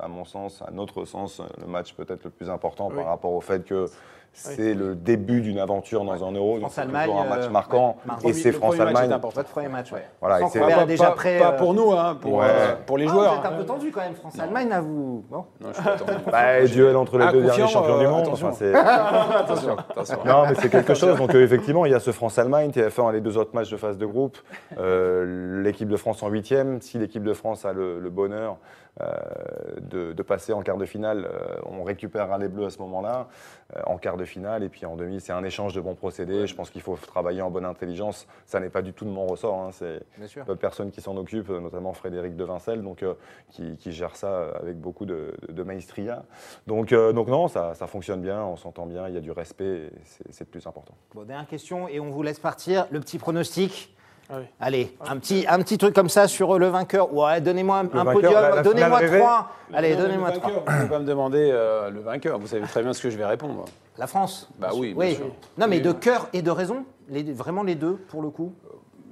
[0.00, 2.96] à mon sens, à notre sens, le match peut-être le plus important Oui.
[2.96, 3.86] par rapport au fait que
[4.34, 6.58] c'est le début d'une aventure dans un euro.
[6.58, 7.88] Donc c'est toujours un match euh, marquant.
[7.90, 8.28] ouais, marquant.
[8.28, 9.12] Et c'est France-Allemagne.
[9.12, 9.40] important.
[9.40, 10.04] Votre premier match, ouais.
[10.20, 11.38] Voilà, Sans et c'est- Pas, est déjà pas- prêt.
[11.38, 12.46] pas euh, pour nous, hein, pour, Ouais.
[12.48, 13.32] euh, pour les ah, joueurs.
[13.34, 14.14] Vous êtes un peu tendu quand même.
[14.14, 15.24] France-Allemagne, à vous.
[15.30, 15.44] Bon.
[15.60, 16.12] Non, je suis pas tendu.
[16.30, 18.22] Bah, duel entre les Ah, deux derniers champions du euh, monde.
[18.22, 18.48] attention.
[18.48, 20.18] Enfin, c'est- attention, attention.
[20.26, 21.16] Non, mais c'est quelque chose.
[21.16, 22.70] Donc, euh, effectivement, il y a ce France-Allemagne.
[22.70, 24.38] TF1 a les deux autres matchs de phase de groupe.
[24.78, 26.80] Euh, l'équipe de France en huitième.
[26.80, 31.26] Si l'équipe de France a le, bonheur euh, de, de passer en quart de finale,
[31.28, 33.28] euh, on récupérera les Bleus à ce moment-là.
[33.76, 34.62] Euh, en quart de finale.
[34.62, 36.46] Et puis en demi, c'est un échange de bons procédés.
[36.46, 38.26] Je pense qu'il faut travailler en bonne intelligence.
[38.44, 39.58] Ça n'est pas du tout de mon ressort.
[39.58, 39.70] hein.
[39.72, 40.02] C'est
[40.46, 43.14] d'autres personnes qui s'en occupent, notamment Frédéric de Vincel, donc, euh,
[43.50, 46.24] qui, qui gère ça avec beaucoup de, de maestria.
[46.66, 49.30] Donc, euh, donc non, ça, ça fonctionne bien, on s'entend bien, il y a du
[49.32, 50.94] respect, c'est c'est le plus important.
[51.14, 52.86] Bon, dernière question et on vous laisse partir.
[52.90, 53.93] Le petit pronostic.
[54.30, 54.44] Ah oui.
[54.58, 57.12] Allez, un petit, un petit truc comme ça sur euh, le vainqueur.
[57.12, 59.50] Ouais, donnez-moi un, un vainqueur, podium, donnez-moi trois.
[59.72, 60.50] Allez, donnez-moi trois.
[60.50, 62.38] Vous ne pouvez pas me demander euh, le vainqueur.
[62.38, 63.64] Vous savez très bien ce que je vais répondre.
[63.98, 64.48] La France.
[64.58, 65.16] Bah bien oui, sûr.
[65.26, 65.34] sûr.
[65.58, 65.96] Non, mais Oui, de oui.
[66.00, 66.84] cœur et de raison.
[67.08, 68.54] Les, vraiment les deux, pour le coup.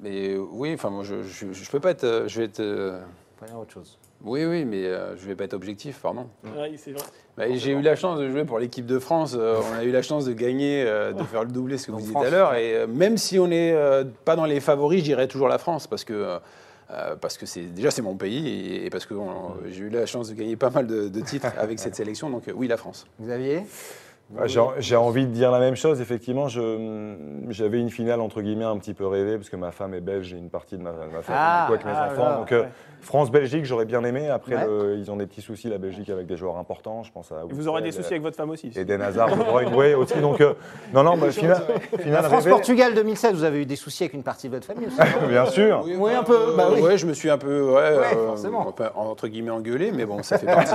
[0.03, 2.05] Mais euh, oui, enfin, moi, je, je, je peux pas être.
[2.05, 2.61] euh, Je vais être.
[2.61, 3.01] euh,
[3.39, 3.99] Prenez autre chose.
[4.25, 6.29] Oui, oui, mais euh, je vais pas être objectif, pardon.
[6.45, 7.03] Ouais, c'est vrai.
[7.37, 9.35] Bah, J'ai eu la chance de jouer pour l'équipe de France.
[9.39, 11.93] euh, on a eu la chance de gagner, euh, de faire le doublé, ce que
[11.93, 12.55] Donc vous disiez tout à l'heure.
[12.55, 15.59] Et euh, même si on n'est euh, pas dans les favoris, je dirais toujours la
[15.59, 16.39] France parce que.
[17.23, 19.15] parce que c'est déjà c'est mon pays et, et parce que
[19.71, 22.45] j'ai eu la chance de gagner pas mal de, de titres avec cette sélection donc
[22.55, 23.07] oui la France.
[23.21, 23.63] Xavier?
[23.65, 23.67] Ah,
[24.47, 26.01] J'ai j'ai envie de dire la même chose.
[26.01, 27.15] Effectivement, je-
[27.51, 30.33] j'avais une finale entre guillemets un petit peu rêvée parce que ma femme est belge
[30.33, 32.25] et une partie de ma, de ma famille Ah, avec mes ah, enfants.
[32.29, 32.69] là, Donc euh, ouais.
[33.03, 34.29] France-Belgique, j'aurais bien aimé.
[34.31, 34.65] Après, Ouais.
[34.67, 37.03] le- ils ont des petits soucis la Belgique avec des joueurs importants.
[37.03, 38.71] Je pense à Et vous aurez des soucis avec votre femme aussi.
[38.75, 39.29] et Den Hazard,
[39.77, 40.19] ouais, aussi.
[40.19, 40.55] Donc euh,
[40.95, 41.63] non, non, bah, finale,
[41.99, 42.29] finale rêvée.
[42.29, 44.97] France-Portugal 2016, vous avez eu des sououcis avec une partie de votre famille aussi.
[45.29, 45.85] Bien sûr.
[45.99, 46.81] Oui, un peu, bah oui.
[46.81, 47.81] Ouais, je me suis un peu ouais, Ouais,
[48.17, 48.73] euh, forcément.
[48.97, 50.71] entre guillemets engueulé mais bon ça fait partie.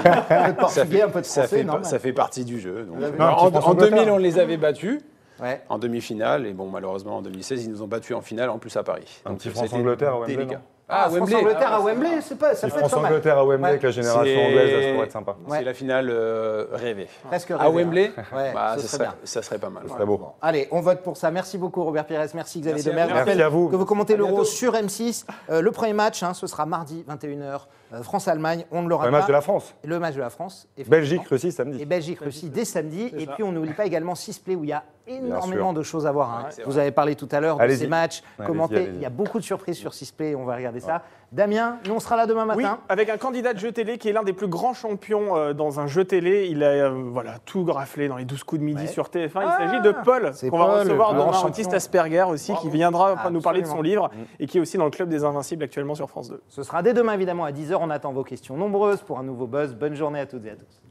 [0.70, 1.86] Ça fait, un peu de ça français, fait, normal.
[1.86, 2.84] ça fait partie du jeu.
[2.88, 2.98] donc.
[3.38, 3.98] En, petit en France-Angleterre.
[4.06, 5.02] 2000 on les avait battus
[5.40, 5.62] Ouais.
[5.70, 8.76] en demi-finale et bon malheureusement en 2016 ils nous ont battus en finale en plus
[8.76, 9.22] à Paris.
[9.26, 10.62] Un Donc, petit France-Angleterre délicat.
[10.90, 11.32] Ah, Wembley.
[11.34, 12.80] France-Angleterre Ah, à ouais, Wembley, c'est pas, ça mal.
[12.80, 13.70] France-Angleterre à Wembley Ouais.
[13.70, 15.36] avec la génération C'est- anglaise, ça pourrait être sympa.
[15.48, 15.58] Ouais.
[15.58, 17.08] C'est la finale euh, rêvée.
[17.28, 18.24] Presque À rêvé, Wembley, hein.
[18.34, 19.16] Ouais, bah, ça, serait serait, bien.
[19.26, 19.84] ça serait pas mal.
[19.86, 20.18] Ce serait beau.
[20.18, 21.30] Bon, Allez, on vote pour ça.
[21.30, 23.14] Merci beaucoup Robert Pires, merci Xavier Merci à Demer.
[23.26, 23.68] Merci à vous.
[23.68, 24.46] Que vous commentez À l'Euro bientôt.
[24.46, 25.26] sur M6.
[25.50, 28.66] Euh, le premier match, hein, ce sera mardi 21h, euh, France-Allemagne.
[28.72, 29.18] On ne l'aura Le pas.
[29.20, 29.76] match de la France.
[29.84, 30.68] Le match de la France.
[30.88, 31.82] Belgique-Russie samedi.
[31.82, 33.12] Et Belgique-Russie dès samedi.
[33.18, 33.34] Et ça.
[33.34, 36.30] puis on n'oublie pas également Sisplay où il y a énormément de choses à voir.
[36.46, 36.50] hein.
[36.66, 38.90] Vous avez parlé tout à l'heure de ces matchs commentés.
[38.94, 40.34] Il y a beaucoup de surprises sur Sisplay.
[40.36, 41.04] On va regarder ça.
[41.34, 42.80] Damien, nous on sera là demain Oui, matin.
[42.88, 45.80] avec un candidat de jeu télé qui est l'un des plus grands champions euh, dans
[45.82, 46.48] un jeu télé.
[46.50, 48.88] Il a euh, voilà, tout raflé dans les 12 coups de midi Ouais.
[48.88, 49.42] sur TF1.
[49.42, 51.48] Il Ah, s'agit de Paul, qu'on va recevoir demain, champion.
[51.50, 54.10] autiste Asperger aussi, qui viendra Ah, nous parler de son livre
[54.40, 56.42] et qui est aussi dans le Club des Invincibles actuellement sur France 2.
[56.48, 57.78] Ce sera dès demain évidemment à 10h.
[57.82, 59.76] On attend vos questions nombreuses pour un nouveau buzz.
[59.76, 60.82] Bonne journée à toutes et à tous.